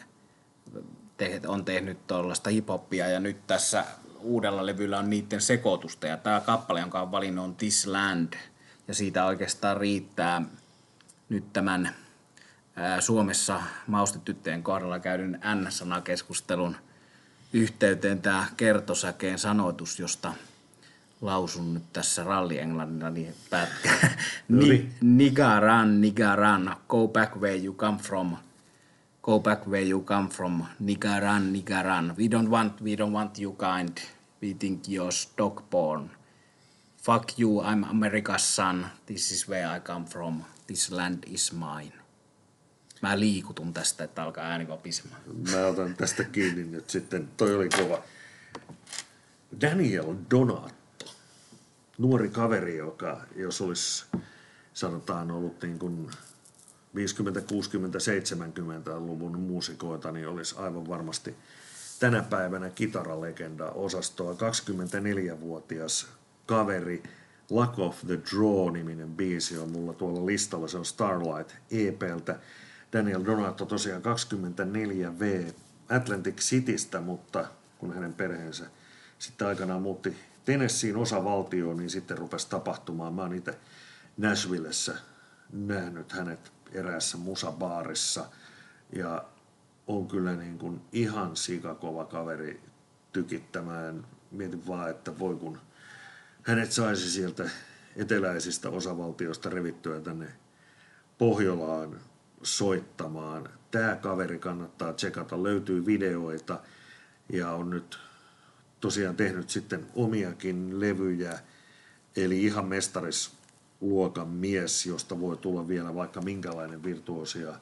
[1.17, 3.85] te, on tehnyt tuollaista hiphoppia ja nyt tässä
[4.21, 6.07] uudella levyllä on niiden sekoitusta.
[6.07, 8.33] Ja tämä kappale, jonka on valinnut on This Land.
[8.89, 10.43] Ja siitä oikeastaan riittää
[11.29, 11.95] nyt tämän
[13.01, 16.77] Suomessa maustetyttöjen kohdalla käydyn N-sanakeskustelun
[17.53, 20.35] yhteyteen tämä kertosäkeen sanoitus, josta
[21.21, 23.91] lausun nyt tässä ralli-englannilla niin pätkä.
[24.49, 28.37] Ni, niga run, niga run, go back where you come from–
[29.27, 32.15] go back where you come from, Nigaran, Nigaran.
[32.17, 34.01] We don't want, we don't want you kind.
[34.41, 36.11] We think you're stock born.
[36.97, 38.87] Fuck you, I'm America's son.
[39.07, 40.45] This is where I come from.
[40.69, 41.96] This land is mine.
[43.03, 45.21] Mä liikutun tästä, että alkaa ääni vapisemaan.
[45.53, 47.29] Mä otan tästä kiinni nyt sitten.
[47.37, 48.03] Toi oli kova.
[49.61, 50.75] Daniel Donato.
[51.99, 54.05] Nuori kaveri, joka jos olisi
[54.75, 56.11] sanotaan ollut niin kuin
[56.95, 61.37] 50, 60, 70-luvun muusikoita, niin olisi aivan varmasti
[62.01, 66.07] tänä päivänä kitaralegenda osastoa 24-vuotias
[66.47, 67.03] kaveri
[67.51, 72.39] Luck of the Draw-niminen biisi on mulla tuolla listalla, se on Starlight EPltä.
[72.97, 75.55] Daniel Donato tosiaan 24V
[75.89, 77.45] Atlantic Citystä, mutta
[77.79, 78.67] kun hänen perheensä
[79.19, 83.15] sitten aikanaan muutti Tennesseein osavaltioon, niin sitten rupesi tapahtumaan.
[83.15, 83.59] Mä oon itse
[84.17, 84.97] Nashvillessä
[85.53, 88.25] nähnyt hänet eräässä musabaarissa
[88.93, 89.25] ja
[89.87, 92.61] on kyllä niin kuin ihan sikakova kaveri
[93.13, 94.07] tykittämään.
[94.31, 95.59] Mietin vaan, että voi kun
[96.43, 97.51] hänet saisi sieltä
[97.97, 100.27] eteläisistä osavaltioista revittyä tänne
[101.19, 102.01] Pohjolaan
[102.43, 103.49] soittamaan.
[103.71, 106.61] Tämä kaveri kannattaa tsekata, löytyy videoita
[107.33, 107.99] ja on nyt
[108.81, 111.39] tosiaan tehnyt sitten omiakin levyjä,
[112.17, 113.33] eli ihan mestaris
[113.81, 117.55] luokan mies, josta voi tulla vielä vaikka minkälainen virtuosia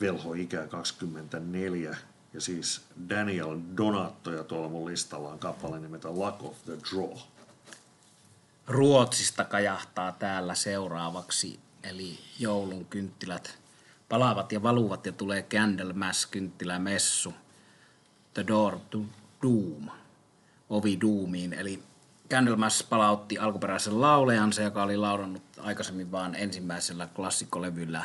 [0.00, 1.96] velho ikä 24.
[2.34, 7.16] Ja siis Daniel Donato ja tuolla mun listalla on kappale nimeltä Luck of the Draw.
[8.66, 13.61] Ruotsista kajahtaa täällä seuraavaksi, eli joulun kynttilät
[14.12, 17.34] palaavat ja valuvat ja tulee Candlemass kynttilämessu.
[18.34, 18.98] The Door to
[19.42, 19.88] Doom,
[20.70, 21.82] ovi Doomiin, eli
[22.30, 28.04] Candlemass palautti alkuperäisen laulejansa, joka oli laulannut aikaisemmin vain ensimmäisellä klassikkolevyllä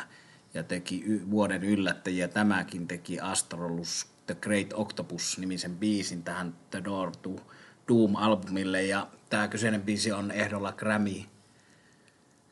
[0.54, 2.28] ja teki y- vuoden yllättäjiä.
[2.28, 7.30] Tämäkin teki Astrolus The Great Octopus-nimisen biisin tähän The Door to
[7.88, 8.82] Doom-albumille.
[8.82, 11.24] Ja tämä kyseinen biisi on ehdolla Grammy,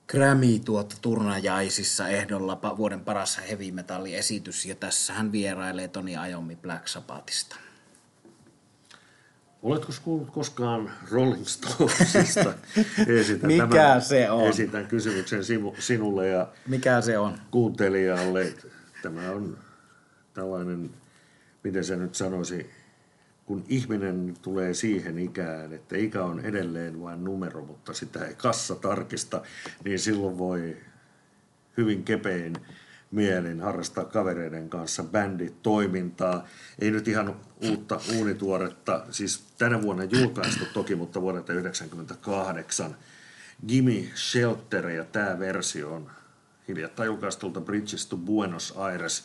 [0.09, 3.65] Grammy tuota turnajaisissa ehdolla vuoden paras heavy
[4.15, 7.57] esitys ja tässä hän vierailee Toni Ajomi Black Sabbathista.
[9.63, 12.55] Oletko kuullut koskaan Rolling Stonesista?
[13.21, 14.49] Esitän Mikä tämän, se on?
[14.49, 15.43] Esitän kysymyksen
[15.79, 17.39] sinulle ja Mikä se on?
[17.51, 18.55] kuuntelijalle.
[19.03, 19.59] Tämä on
[20.35, 20.91] tällainen,
[21.65, 22.71] miten se nyt sanoisi,
[23.47, 28.75] kun ihminen tulee siihen ikään, että ikä on edelleen vain numero, mutta sitä ei kassa
[28.75, 29.43] tarkista,
[29.85, 30.77] niin silloin voi
[31.77, 32.57] hyvin kepein
[33.11, 36.47] mielin harrastaa kavereiden kanssa bänditoimintaa.
[36.79, 42.97] Ei nyt ihan uutta uunituoretta, siis tänä vuonna julkaistu toki, mutta vuodelta 1998.
[43.69, 46.11] Gimme Shelter ja tämä versio on
[46.69, 49.25] hiljattain julkaistulta Bridges to Buenos Aires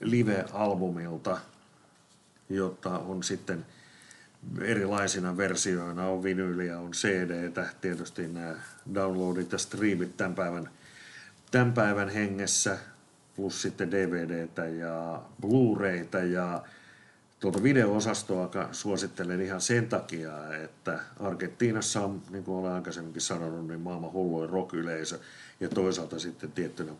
[0.00, 1.38] live-albumilta,
[2.48, 3.66] jota on sitten
[4.60, 8.54] erilaisina versioina, on vinyyliä, on cd tietysti nämä
[8.94, 10.70] downloadit ja streamit tämän päivän
[11.50, 12.78] tämän päivän hengessä,
[13.36, 16.62] plus sitten DVDtä ja Blu-rayta ja
[17.40, 23.80] tuota video-osastoa suosittelen ihan sen takia, että Argentiinassa on, niin kuin olen aikaisemminkin sanonut, niin
[23.80, 25.18] maailman hulluin rock-yleisö.
[25.60, 26.92] Ja toisaalta sitten tiettynä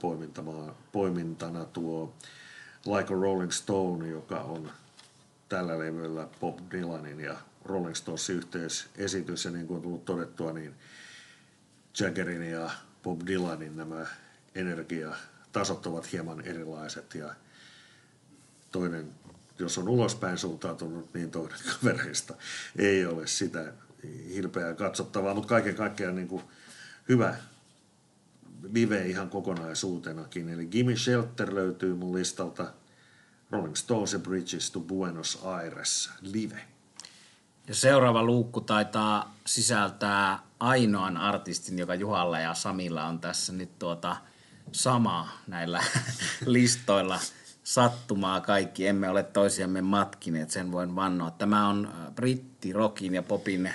[0.92, 2.14] poimintana tuo
[2.86, 4.70] Like a Rolling Stone, joka on
[5.49, 9.44] tällä levyllä Bob Dylanin ja Rolling Stonesin yhteisesitys.
[9.44, 10.74] Ja niin kuin on tullut todettua, niin
[12.01, 12.70] Jaggerin ja
[13.03, 14.07] Bob Dylanin nämä
[14.55, 17.14] energiatasot ovat hieman erilaiset.
[17.14, 17.34] Ja
[18.72, 19.14] toinen,
[19.59, 22.34] jos on ulospäin suuntautunut, niin toinen kavereista
[22.76, 23.72] ei ole sitä
[24.28, 26.42] hilpeää katsottavaa, mutta kaiken kaikkiaan niin kuin
[27.09, 27.36] hyvä
[28.72, 30.49] live ihan kokonaisuutenakin.
[30.49, 32.72] Eli Gimme Shelter löytyy mun listalta
[33.51, 36.61] Rolling Stones ja Bridges to Buenos Aires live.
[37.68, 44.16] Ja seuraava luukku taitaa sisältää ainoan artistin, joka Juhalla ja Samilla on tässä nyt tuota
[44.72, 45.82] sama näillä
[46.46, 47.20] listoilla
[47.62, 48.86] sattumaa kaikki.
[48.86, 51.30] Emme ole toisiamme matkineet, sen voin vannoa.
[51.30, 53.70] Tämä on äh, britti, rockin ja popin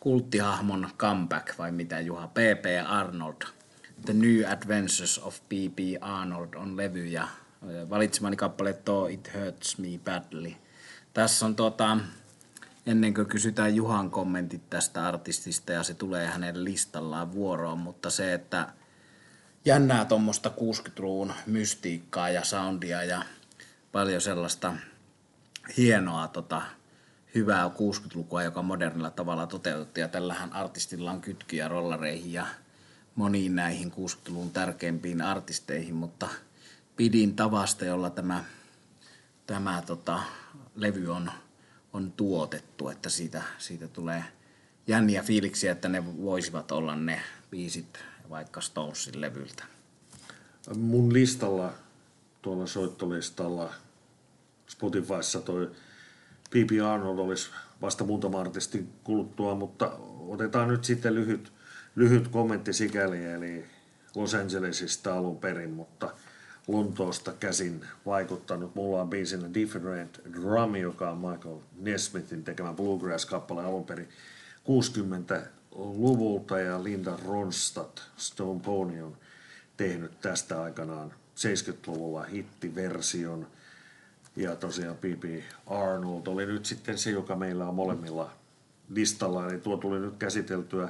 [0.00, 2.26] kulttihahmon comeback, vai mitä Juha?
[2.26, 2.66] P.P.
[2.86, 3.42] Arnold.
[4.04, 5.78] The New Adventures of P.P.
[6.00, 7.28] Arnold on levy ja
[7.90, 10.52] valitsemani kappale tuo It Hurts Me Badly.
[11.14, 11.98] Tässä on tuota,
[12.86, 18.34] ennen kuin kysytään Juhan kommentit tästä artistista ja se tulee hänen listallaan vuoroon, mutta se,
[18.34, 18.68] että
[19.64, 23.22] jännää tuommoista 60-luvun mystiikkaa ja soundia ja
[23.92, 24.74] paljon sellaista
[25.76, 26.62] hienoa tota,
[27.34, 30.02] hyvää 60-lukua, joka modernilla tavalla toteutettiin.
[30.02, 32.46] Ja tällähän artistilla on kytkyjä rollareihin ja
[33.14, 36.28] moniin näihin 60-luvun tärkeimpiin artisteihin, mutta
[36.96, 38.44] pidin tavasta, jolla tämä,
[39.46, 40.20] tämä tota,
[40.74, 41.30] levy on
[41.92, 44.24] on tuotettu, että siitä, siitä tulee
[44.86, 47.20] jänniä fiiliksiä, että ne voisivat olla ne
[47.50, 47.98] biisit
[48.30, 49.64] vaikka Stonesin levyltä.
[50.76, 51.72] Mun listalla,
[52.42, 53.74] tuolla soittolistalla
[54.66, 55.70] Spotifyssa toi
[56.50, 56.70] P.P.
[56.92, 59.92] Arnold olisi vasta muutama artisti kuluttua, mutta
[60.28, 61.52] otetaan nyt sitten lyhyt,
[61.94, 63.64] lyhyt kommentti sikäli, eli
[64.14, 66.10] Los Angelesista alun perin, mutta–
[66.68, 68.74] Lontoosta käsin vaikuttanut.
[68.74, 74.08] Mulla on biisinä Different Drum, joka on Michael Nesmithin tekemä bluegrass-kappale alun perin
[74.64, 79.16] 60-luvulta ja Linda Ronstadt, Stone Pony, on
[79.76, 83.46] tehnyt tästä aikanaan 70-luvulla hittiversion.
[84.36, 85.24] Ja tosiaan P.B.
[85.66, 88.30] Arnold oli nyt sitten se, joka meillä on molemmilla
[88.88, 89.46] listalla.
[89.46, 90.88] Eli tuo tuli nyt käsiteltyä,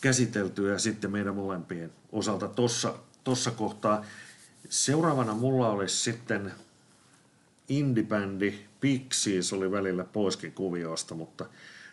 [0.00, 2.94] käsiteltyä sitten meidän molempien osalta tuossa
[3.24, 4.04] tossa kohtaa.
[4.70, 6.52] Seuraavana mulla olisi sitten
[7.68, 11.46] indie-bändi Pixies oli välillä poiskin kuviosta, mutta,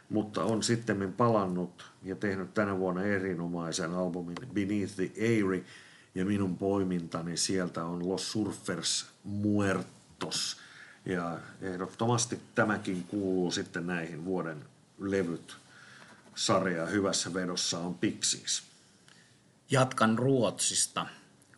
[0.09, 5.65] mutta on sitten palannut ja tehnyt tänä vuonna erinomaisen albumin Beneath the Airy
[6.15, 10.57] ja minun poimintani sieltä on Los Surfers Muertos.
[11.05, 14.65] Ja ehdottomasti tämäkin kuuluu sitten näihin vuoden
[14.99, 15.57] levyt
[16.35, 18.63] sarja hyvässä vedossa on Pixies.
[19.71, 21.05] Jatkan Ruotsista.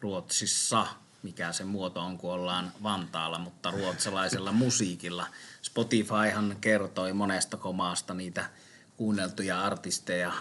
[0.02, 0.88] Ruotsissa
[1.24, 5.28] mikä se muoto on, kun ollaan Vantaalla, mutta ruotsalaisella musiikilla.
[5.62, 8.46] Spotifyhan kertoi monesta komaasta niitä
[8.98, 10.32] kuunneltuja artisteja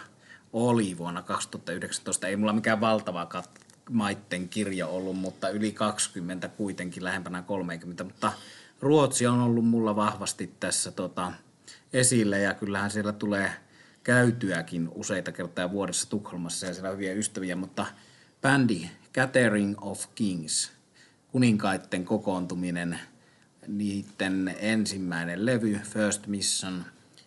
[0.52, 2.26] oli vuonna 2019.
[2.26, 8.04] Ei mulla mikään valtava kat- maitten kirjo ollut, mutta yli 20 kuitenkin, lähempänä 30.
[8.04, 8.32] Mutta
[8.80, 11.32] Ruotsi on ollut mulla vahvasti tässä tota,
[11.92, 13.52] esille ja kyllähän siellä tulee
[14.02, 17.86] käytyäkin useita kertaa vuodessa Tukholmassa ja siellä on hyviä ystäviä, mutta
[18.42, 20.72] bändi Gathering of Kings,
[21.32, 22.98] kuninkaitten kokoontuminen,
[23.66, 26.84] niiden ensimmäinen levy, First Mission,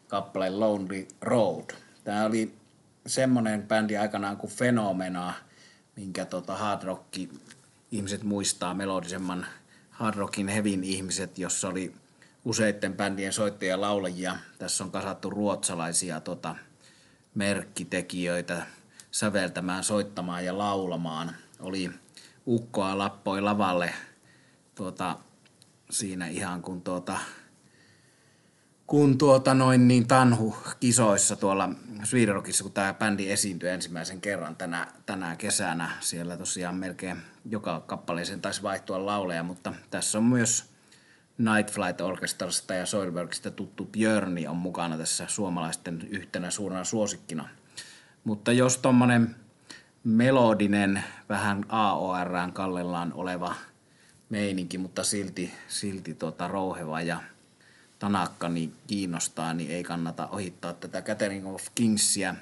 [0.08, 1.70] kappale Lonely Road.
[2.04, 2.54] Tämä oli
[3.08, 5.34] semmoinen bändi aikanaan kuin Fenomena,
[5.96, 7.18] minkä tota hard rock
[7.92, 9.46] ihmiset muistaa, melodisemman
[9.90, 11.94] hard rockin hevin ihmiset, jossa oli
[12.46, 14.38] useiden bändien soittajia ja laulajia.
[14.60, 16.56] Tässä on kasattu ruotsalaisia tota,
[17.36, 18.66] merkkitekijöitä
[19.12, 21.36] säveltämään, soittamaan ja laulamaan.
[21.60, 21.92] Oli
[22.48, 23.94] ukkoa lappoi lavalle
[24.76, 25.18] tuota,
[25.90, 27.18] siinä ihan kun tuota,
[28.88, 31.70] kun tuota noin niin Tanhu kisoissa tuolla
[32.04, 35.92] Swedenrockissa, kun tämä bändi esiintyi ensimmäisen kerran tänä, tänä kesänä.
[36.00, 37.18] Siellä tosiaan melkein
[37.50, 40.72] joka kappaleeseen taisi vaihtua lauleja, mutta tässä on myös
[41.38, 47.50] Night Flight Orchestrasta ja Soilworksista tuttu Björni on mukana tässä suomalaisten yhtenä suurena suosikkina.
[48.24, 49.36] Mutta jos tuommoinen
[50.04, 53.56] melodinen, vähän AORään kallellaan oleva
[54.30, 57.22] meininki, mutta silti, silti tota rouheva ja
[58.00, 62.36] tanakka niin kiinnostaa, niin ei kannata ohittaa tätä Gathering of Kingsia.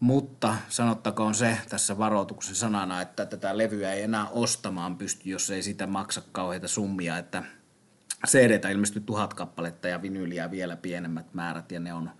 [0.00, 5.62] Mutta sanottakoon se tässä varoituksen sanana, että tätä levyä ei enää ostamaan pysty, jos ei
[5.62, 7.42] sitä maksa kauheita summia, että
[8.26, 12.10] cd ilmestyi tuhat kappaletta ja vinyliä vielä pienemmät määrät ja ne on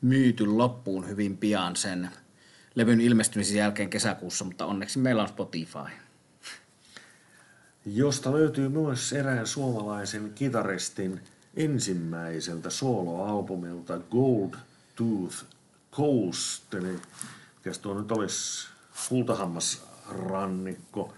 [0.00, 2.10] myyty loppuun hyvin pian sen
[2.74, 5.78] levyn ilmestymisen jälkeen kesäkuussa, mutta onneksi meillä on Spotify.
[7.86, 11.20] Josta löytyy myös erään suomalaisen kitaristin
[11.56, 14.54] ensimmäiseltä soloalbumilta Gold
[14.96, 15.44] Tooth
[15.92, 16.98] Coast, eli
[17.56, 18.68] mikä tuo nyt olisi
[19.08, 21.14] kultahammasrannikko.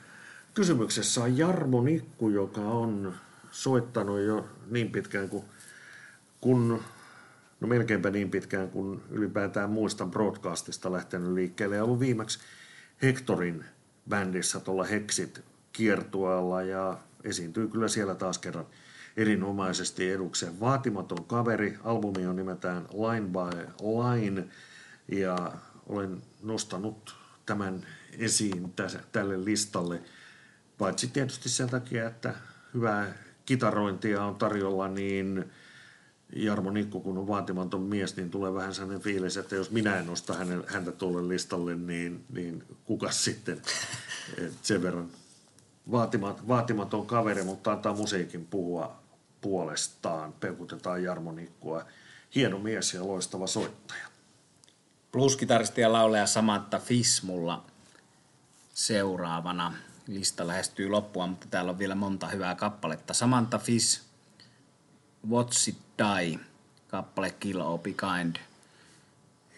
[0.55, 3.14] Kysymyksessä on Jarmo Nikku, joka on
[3.51, 5.45] soittanut jo niin pitkään kuin
[6.41, 6.83] kun
[7.61, 12.39] no melkeinpä niin pitkään kuin ylipäätään muistan broadcastista lähtenyt liikkeelle ja ollut viimeksi
[13.03, 13.65] Hectorin
[14.09, 15.41] bändissä tuolla Hexit
[15.73, 18.67] kiertueella ja esiintyy kyllä siellä taas kerran
[19.17, 20.61] erinomaisesti edukseen.
[20.61, 24.45] Vaatimaton kaveri, albumi on nimeltään Line by Line
[25.09, 25.53] ja
[25.87, 27.87] olen nostanut tämän
[28.19, 28.75] esiin
[29.13, 30.03] tälle listalle,
[30.79, 32.35] paitsi tietysti sen takia, että
[32.75, 33.13] hyvää
[33.47, 35.45] kitarointia on tarjolla, niin
[36.37, 40.07] Jarmo Nikku, kun on vaatimaton mies, niin tulee vähän sellainen fiilis, että jos minä en
[40.07, 40.35] nosta
[40.66, 43.62] häntä tuolle listalle, niin, niin kuka sitten?
[44.47, 45.11] Et sen verran
[45.91, 49.01] vaatimat, vaatimaton kaveri, mutta antaa musiikin puhua
[49.41, 50.33] puolestaan.
[50.33, 51.85] Peukutetaan Jarmo Nikkua.
[52.35, 54.07] Hieno mies ja loistava soittaja.
[55.12, 57.64] Blueskitaristi ja laulaja Samantha Fismulla
[58.74, 59.74] seuraavana.
[60.07, 63.14] Lista lähestyy loppua, mutta täällä on vielä monta hyvää kappaletta.
[63.14, 64.03] Samantha Fish,
[65.29, 66.39] What's It Die,
[66.89, 68.37] kappale Kill or Be Kind.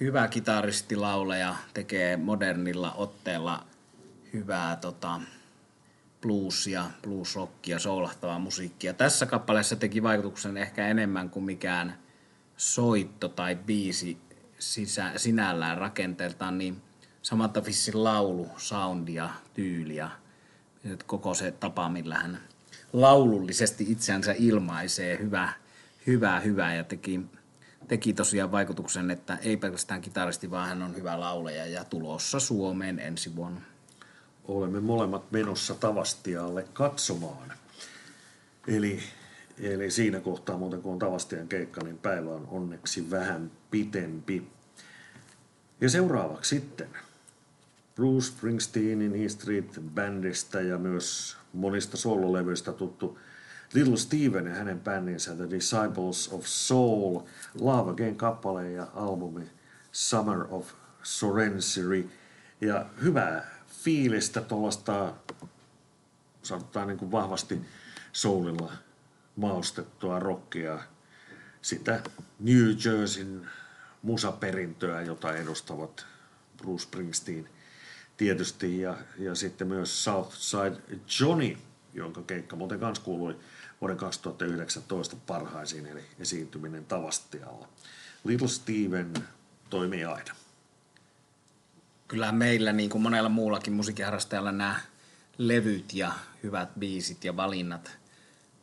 [0.01, 3.67] Hyvä kitaristi, lauleja, tekee modernilla otteella
[4.33, 5.21] hyvää tota,
[6.21, 8.95] bluesia, bluesrockia, soulahtavaa musiikkia.
[8.95, 11.99] Tässä kappaleessa teki vaikutuksen ehkä enemmän kuin mikään
[12.57, 14.19] soitto tai biisi
[14.59, 16.83] sisä, sinällään rakenteeltaan, niin
[17.23, 20.11] Samantha Fissin laulu, soundi ja tyyli ja
[21.07, 22.41] koko se tapa, millä hän
[22.93, 25.53] laulullisesti itseänsä ilmaisee hyvä,
[26.07, 27.21] hyvää, hyvää ja teki,
[27.89, 32.99] teki tosiaan vaikutuksen, että ei pelkästään kitaristi, vaan hän on hyvä lauleja ja tulossa Suomeen
[32.99, 33.61] ensi vuonna.
[34.45, 37.53] Olemme molemmat menossa Tavastialle katsomaan.
[38.69, 39.01] Eli,
[39.59, 44.49] eli siinä kohtaa muuten kun on Tavastian keikka, niin päivä on onneksi vähän pitempi.
[45.81, 46.89] Ja seuraavaksi sitten
[47.95, 53.19] Bruce Springsteenin E Street Bandista ja myös monista sololevyistä tuttu
[53.75, 57.21] Little Steven ja hänen bändinsä The Disciples of Soul,
[57.61, 59.51] Love Again kappale ja albumi
[59.93, 60.73] Summer of
[61.03, 62.11] Sorensiri.
[62.61, 63.51] Ja hyvää
[63.83, 65.15] fiilistä tuollaista,
[66.43, 67.61] sanotaan niin kuin vahvasti
[68.13, 68.73] soulilla
[69.37, 70.79] maustettua rockia,
[71.63, 72.03] sitä
[72.41, 73.51] New Jerseyn
[74.03, 76.07] musaperintöä, jota edustavat
[76.57, 77.49] Bruce Springsteen
[78.17, 80.77] tietysti ja, ja sitten myös Southside
[81.21, 81.57] Johnny,
[81.95, 83.37] jonka keikka muuten kanssa kuului
[83.81, 87.69] vuoden 2019 parhaisiin, eli esiintyminen Tavastialla.
[88.25, 89.13] Little Steven
[89.71, 90.35] toimii aina.
[92.09, 94.81] Kyllä meillä, niin kuin monella muullakin musiikkiharrastajalla, nämä
[95.39, 97.99] levyt ja hyvät biisit ja valinnat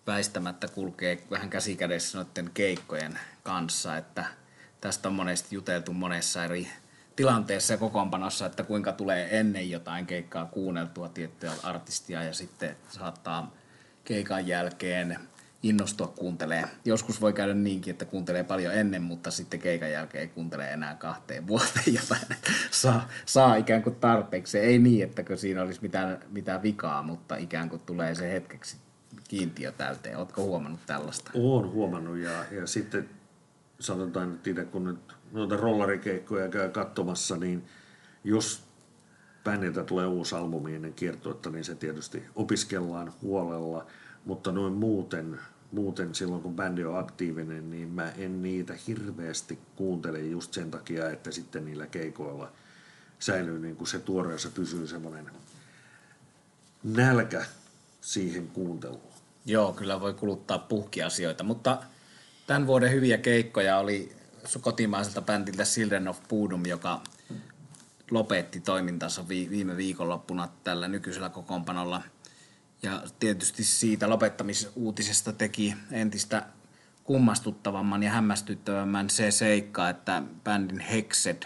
[0.07, 4.25] väistämättä kulkee vähän käsikädessä noiden keikkojen kanssa, että
[4.81, 6.67] tästä on monesti juteltu monessa eri
[7.19, 13.55] tilanteessa ja kokoonpanossa, että kuinka tulee ennen jotain keikkaa kuunneltua tiettyä artistia ja sitten saattaa
[14.03, 15.19] keikan jälkeen
[15.63, 16.63] innostua kuuntelee.
[16.85, 20.95] Joskus voi käydä niinkin, että kuuntelee paljon ennen, mutta sitten keikan jälkeen ei kuuntele enää
[20.95, 22.21] kahteen vuoteen jotain.
[22.71, 24.59] Saa, saa ikään kuin tarpeeksi.
[24.59, 28.77] Ei niin, että siinä olisi mitään, mitään vikaa, mutta ikään kuin tulee se hetkeksi
[29.27, 30.17] kiintiö täyteen.
[30.17, 31.31] Oletko huomannut tällaista?
[31.33, 33.09] Olen huomannut ja, ja sitten
[33.79, 37.63] sanotaan, että kun nyt noita rollarikeikkoja käy katsomassa, niin
[38.23, 38.63] jos
[39.43, 43.85] bändiltä tulee uusi albumi ennen kiertuetta, niin se tietysti opiskellaan huolella,
[44.25, 45.39] mutta noin muuten,
[45.71, 51.09] muuten silloin kun bändi on aktiivinen, niin mä en niitä hirveästi kuuntele just sen takia,
[51.09, 52.51] että sitten niillä keikoilla
[53.19, 55.31] säilyy niin kuin se tuoreessa pysyy semmoinen
[56.83, 57.45] nälkä
[58.01, 59.13] siihen kuunteluun.
[59.45, 61.83] Joo, kyllä voi kuluttaa puhkiasioita, mutta
[62.47, 64.18] tämän vuoden hyviä keikkoja oli
[64.61, 67.01] kotimaiselta bändiltä Children of Boodum, joka
[68.11, 72.01] lopetti toimintansa viime viikonloppuna tällä nykyisellä kokoonpanolla.
[72.83, 76.45] Ja tietysti siitä lopettamisuutisesta teki entistä
[77.03, 81.43] kummastuttavamman ja hämmästyttävämmän se seikka, että bändin Hexed,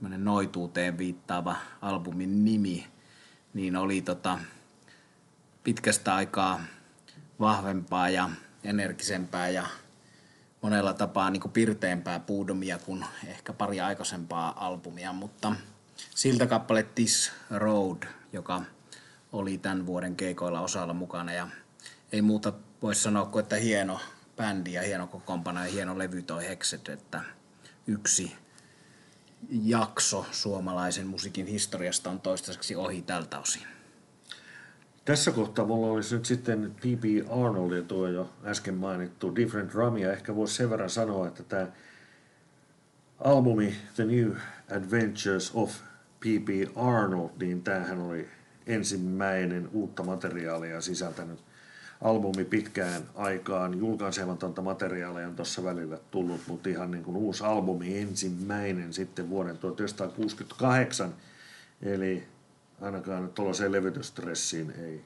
[0.00, 2.86] noituuteen viittaava albumin nimi,
[3.54, 4.38] niin oli tota
[5.64, 6.60] pitkästä aikaa
[7.40, 8.30] vahvempaa ja
[8.64, 9.66] energisempää ja
[10.64, 15.52] monella tapaa niin kuin pirteämpää puudomia kuin ehkä pari aikaisempaa albumia, mutta
[16.14, 18.02] siltä kappale This Road,
[18.32, 18.62] joka
[19.32, 21.48] oli tämän vuoden keikoilla osalla mukana ja
[22.12, 22.52] ei muuta
[22.82, 24.00] voi sanoa kuin, että hieno
[24.36, 27.20] bändi ja hieno kokoonpano ja hieno levy toi Hexet, että
[27.86, 28.36] yksi
[29.50, 33.73] jakso suomalaisen musiikin historiasta on toistaiseksi ohi tältä osin.
[35.04, 37.04] Tässä kohtaa mulla olisi nyt sitten P.B.
[37.44, 41.42] Arnold ja tuo jo äsken mainittu Different Drum, ja ehkä voisi sen verran sanoa, että
[41.42, 41.66] tämä
[43.18, 44.30] albumi The New
[44.76, 45.72] Adventures of
[46.20, 46.48] P.B.
[46.76, 48.28] Arnold, niin tämähän oli
[48.66, 51.38] ensimmäinen uutta materiaalia sisältänyt
[52.00, 53.78] albumi pitkään aikaan.
[53.78, 59.58] Julkaisematonta materiaalia on tuossa välillä tullut, mutta ihan niin kuin uusi albumi ensimmäinen sitten vuoden
[59.58, 61.14] 1968.
[61.82, 62.24] Eli
[62.80, 65.04] ainakaan tuollaiseen levytystressiin ei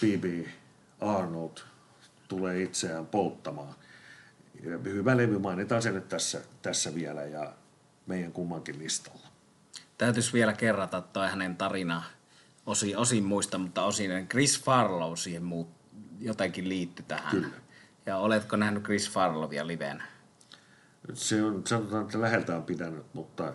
[0.00, 0.46] B.B.
[1.00, 1.58] Arnold
[2.28, 3.74] tule itseään polttamaan.
[4.84, 7.52] Hyvä levy, mainitaan se nyt tässä, tässä vielä ja
[8.06, 9.28] meidän kummankin listalla.
[9.98, 12.02] Täytyisi vielä kerrata toi hänen tarina.
[12.66, 15.68] Osin, osin muista, mutta osin Chris Farlow siihen muut,
[16.20, 17.30] jotenkin liittyi tähän.
[17.30, 17.56] Kyllä.
[18.06, 20.04] Ja oletko nähnyt Chris Farlowia livenä?
[21.14, 23.54] Se on, sanotaan, että läheltä on pitänyt, mutta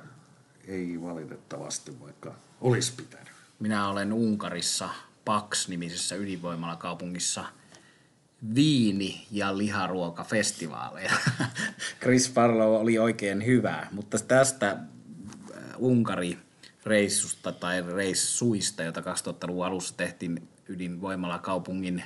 [0.67, 3.29] ei valitettavasti, vaikka olisi pitänyt.
[3.59, 4.89] Minä olen Unkarissa
[5.25, 7.45] Pax-nimisessä ydinvoimalakaupungissa
[8.55, 11.11] viini- ja liharuokafestivaaleja.
[12.01, 14.77] Chris Farlow oli oikein hyvä, mutta tästä äh,
[15.77, 22.03] Unkari-reissusta tai reissuista, jota 2000-luvun alussa tehtiin ydinvoimalakaupungin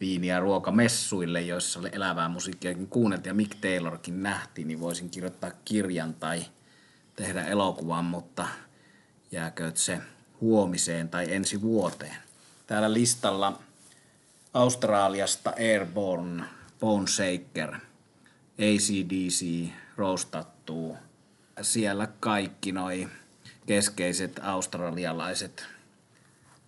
[0.00, 5.50] viini- ja ruokamessuille, joissa oli elävää musiikkiakin kuunneltiin ja Mick Taylorkin nähtiin, niin voisin kirjoittaa
[5.64, 6.44] kirjan tai
[7.16, 8.48] tehdä elokuvan, mutta
[9.32, 10.00] jääkö se
[10.40, 12.16] huomiseen tai ensi vuoteen.
[12.66, 13.62] Täällä listalla
[14.54, 16.44] Australiasta Airborne,
[16.80, 17.74] Bone Shaker,
[18.58, 20.96] ACDC, Rostattuu.
[21.62, 23.08] Siellä kaikki noi
[23.66, 25.66] keskeiset australialaiset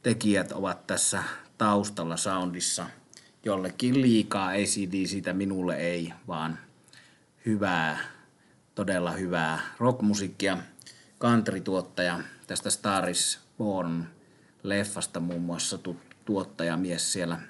[0.03, 1.25] tekijät ovat tässä
[1.59, 2.87] taustalla soundissa.
[3.45, 6.59] Jollekin liikaa ACDCtä minulle ei, vaan
[7.47, 7.99] hyvää,
[8.75, 10.59] todella hyvää rockmusiikkia.
[11.25, 14.05] Country-tuottaja tästä Staris Born
[14.63, 17.41] leffasta muun muassa tu- tuottajamies siellä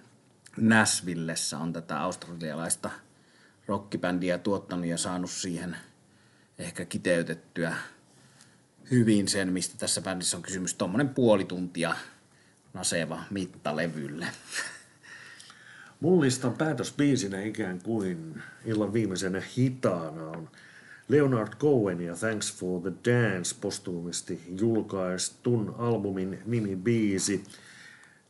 [0.57, 2.91] Nashvillessä on tätä australialaista
[3.67, 5.77] rockibändiä tuottanut ja saanut siihen
[6.59, 7.77] ehkä kiteytettyä
[8.91, 10.75] hyvin sen, mistä tässä bändissä on kysymys.
[10.75, 11.97] Tuommoinen puoli tuntia
[12.75, 14.27] naseva mitta levylle.
[16.01, 20.51] Mun listan päätösbiisinä ikään kuin illan viimeisenä hitaana on
[21.09, 27.45] Leonard Cohen ja Thanks for the Dance postuumisti julkaistun albumin nimibiisi.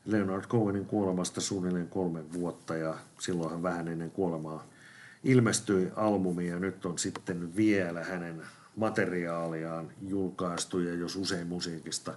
[0.05, 4.67] Leonard Cohenin kuolemasta suunnilleen kolme vuotta ja silloinhan vähän ennen kuolemaa
[5.25, 8.43] ilmestyi albumi ja nyt on sitten vielä hänen
[8.77, 12.15] materiaaliaan julkaistu ja jos usein musiikista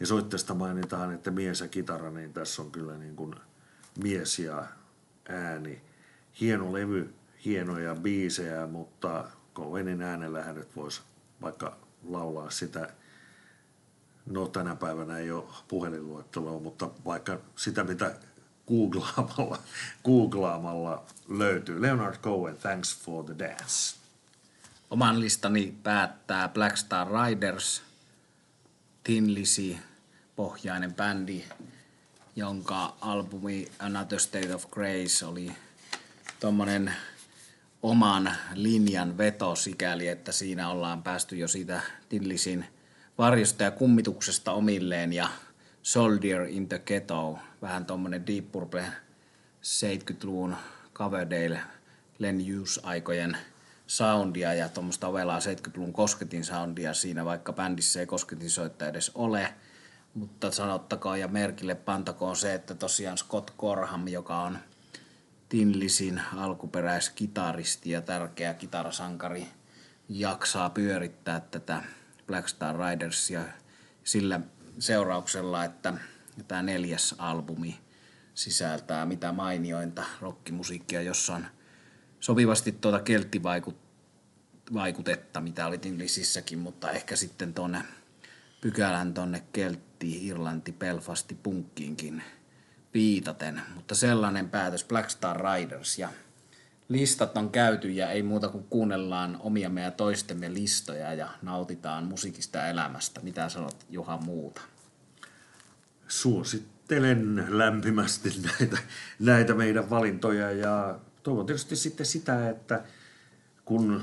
[0.00, 3.34] ja soittajasta mainitaan, että mies ja kitara, niin tässä on kyllä niin kuin
[4.02, 4.66] mies ja
[5.28, 5.80] ääni.
[6.40, 9.24] Hieno levy, hienoja biisejä, mutta
[9.54, 11.00] Cohenin äänellä hänet voisi
[11.42, 11.76] vaikka
[12.08, 12.92] laulaa sitä,
[14.26, 18.14] no tänä päivänä ei ole puhelinluetteloa, mutta vaikka sitä mitä
[18.68, 19.58] googlaamalla,
[20.06, 21.82] googlaamalla löytyy.
[21.82, 23.96] Leonard Cohen, Thanks for the Dance.
[24.90, 27.82] Oman listani päättää Black Star Riders,
[29.04, 29.36] Tin
[30.36, 31.44] pohjainen bändi,
[32.36, 35.52] jonka albumi Another State of Grace oli
[36.40, 36.94] tuommoinen
[37.82, 42.64] oman linjan veto sikäli, että siinä ollaan päästy jo siitä Tillisin
[43.18, 45.28] varjosta ja kummituksesta omilleen ja
[45.82, 48.84] Soldier in the Ghetto, vähän tuommoinen Deep Purple
[49.62, 50.56] 70-luvun
[50.94, 51.60] Coverdale,
[52.18, 53.36] Len Hughes-aikojen
[53.86, 59.54] soundia ja tuommoista ovelaa 70-luvun kosketin soundia siinä, vaikka bändissä ei kosketin soittaja edes ole.
[60.14, 64.58] Mutta sanottakoon ja merkille pantakoon se, että tosiaan Scott Corham, joka on–
[65.50, 69.48] Tinlisin alkuperäiskitaristi ja tärkeä kitarasankari
[70.08, 71.82] jaksaa pyörittää tätä
[72.26, 73.44] Black Star Ridersia
[74.04, 74.40] sillä
[74.78, 75.94] seurauksella, että
[76.48, 77.80] tämä neljäs albumi
[78.34, 81.46] sisältää mitä mainiointa rockimusiikkia, jossa on
[82.20, 87.82] sopivasti tuota kelttivaikutetta, mitä oli Tinlisissäkin, mutta ehkä sitten tuonne
[88.60, 92.22] pykälän tuonne keltti, Irlanti, Belfasti, punkkiinkin–
[92.94, 96.08] viitaten, mutta sellainen päätös Black Star Riders ja
[96.88, 102.66] listat on käyty ja ei muuta kuin kuunnellaan omia ja toistemme listoja ja nautitaan musiikista
[102.66, 103.20] elämästä.
[103.20, 104.60] Mitä sanot Juha muuta?
[106.08, 108.28] Suosittelen lämpimästi
[108.58, 108.78] näitä,
[109.18, 112.84] näitä meidän valintoja ja toivon tietysti sitten sitä, että
[113.64, 114.02] kun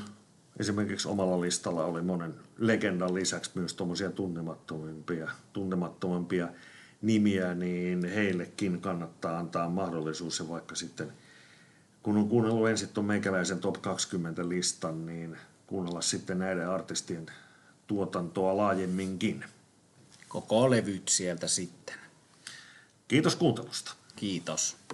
[0.60, 6.48] esimerkiksi omalla listalla oli monen legendan lisäksi myös tuommoisia tuntemattomimpia, tuntemattomampia
[7.02, 11.14] nimiä, niin heillekin kannattaa antaa mahdollisuus ja vaikka sitten,
[12.04, 15.38] kun on kuunnellut ensin tuon meikäläisen top 20 listan, niin
[15.68, 17.26] kuunnella sitten näiden artistien
[17.88, 19.46] tuotantoa laajemminkin.
[20.28, 21.96] Koko levyt sieltä sitten.
[23.08, 23.94] Kiitos kuuntelusta.
[24.16, 24.78] Kiitos.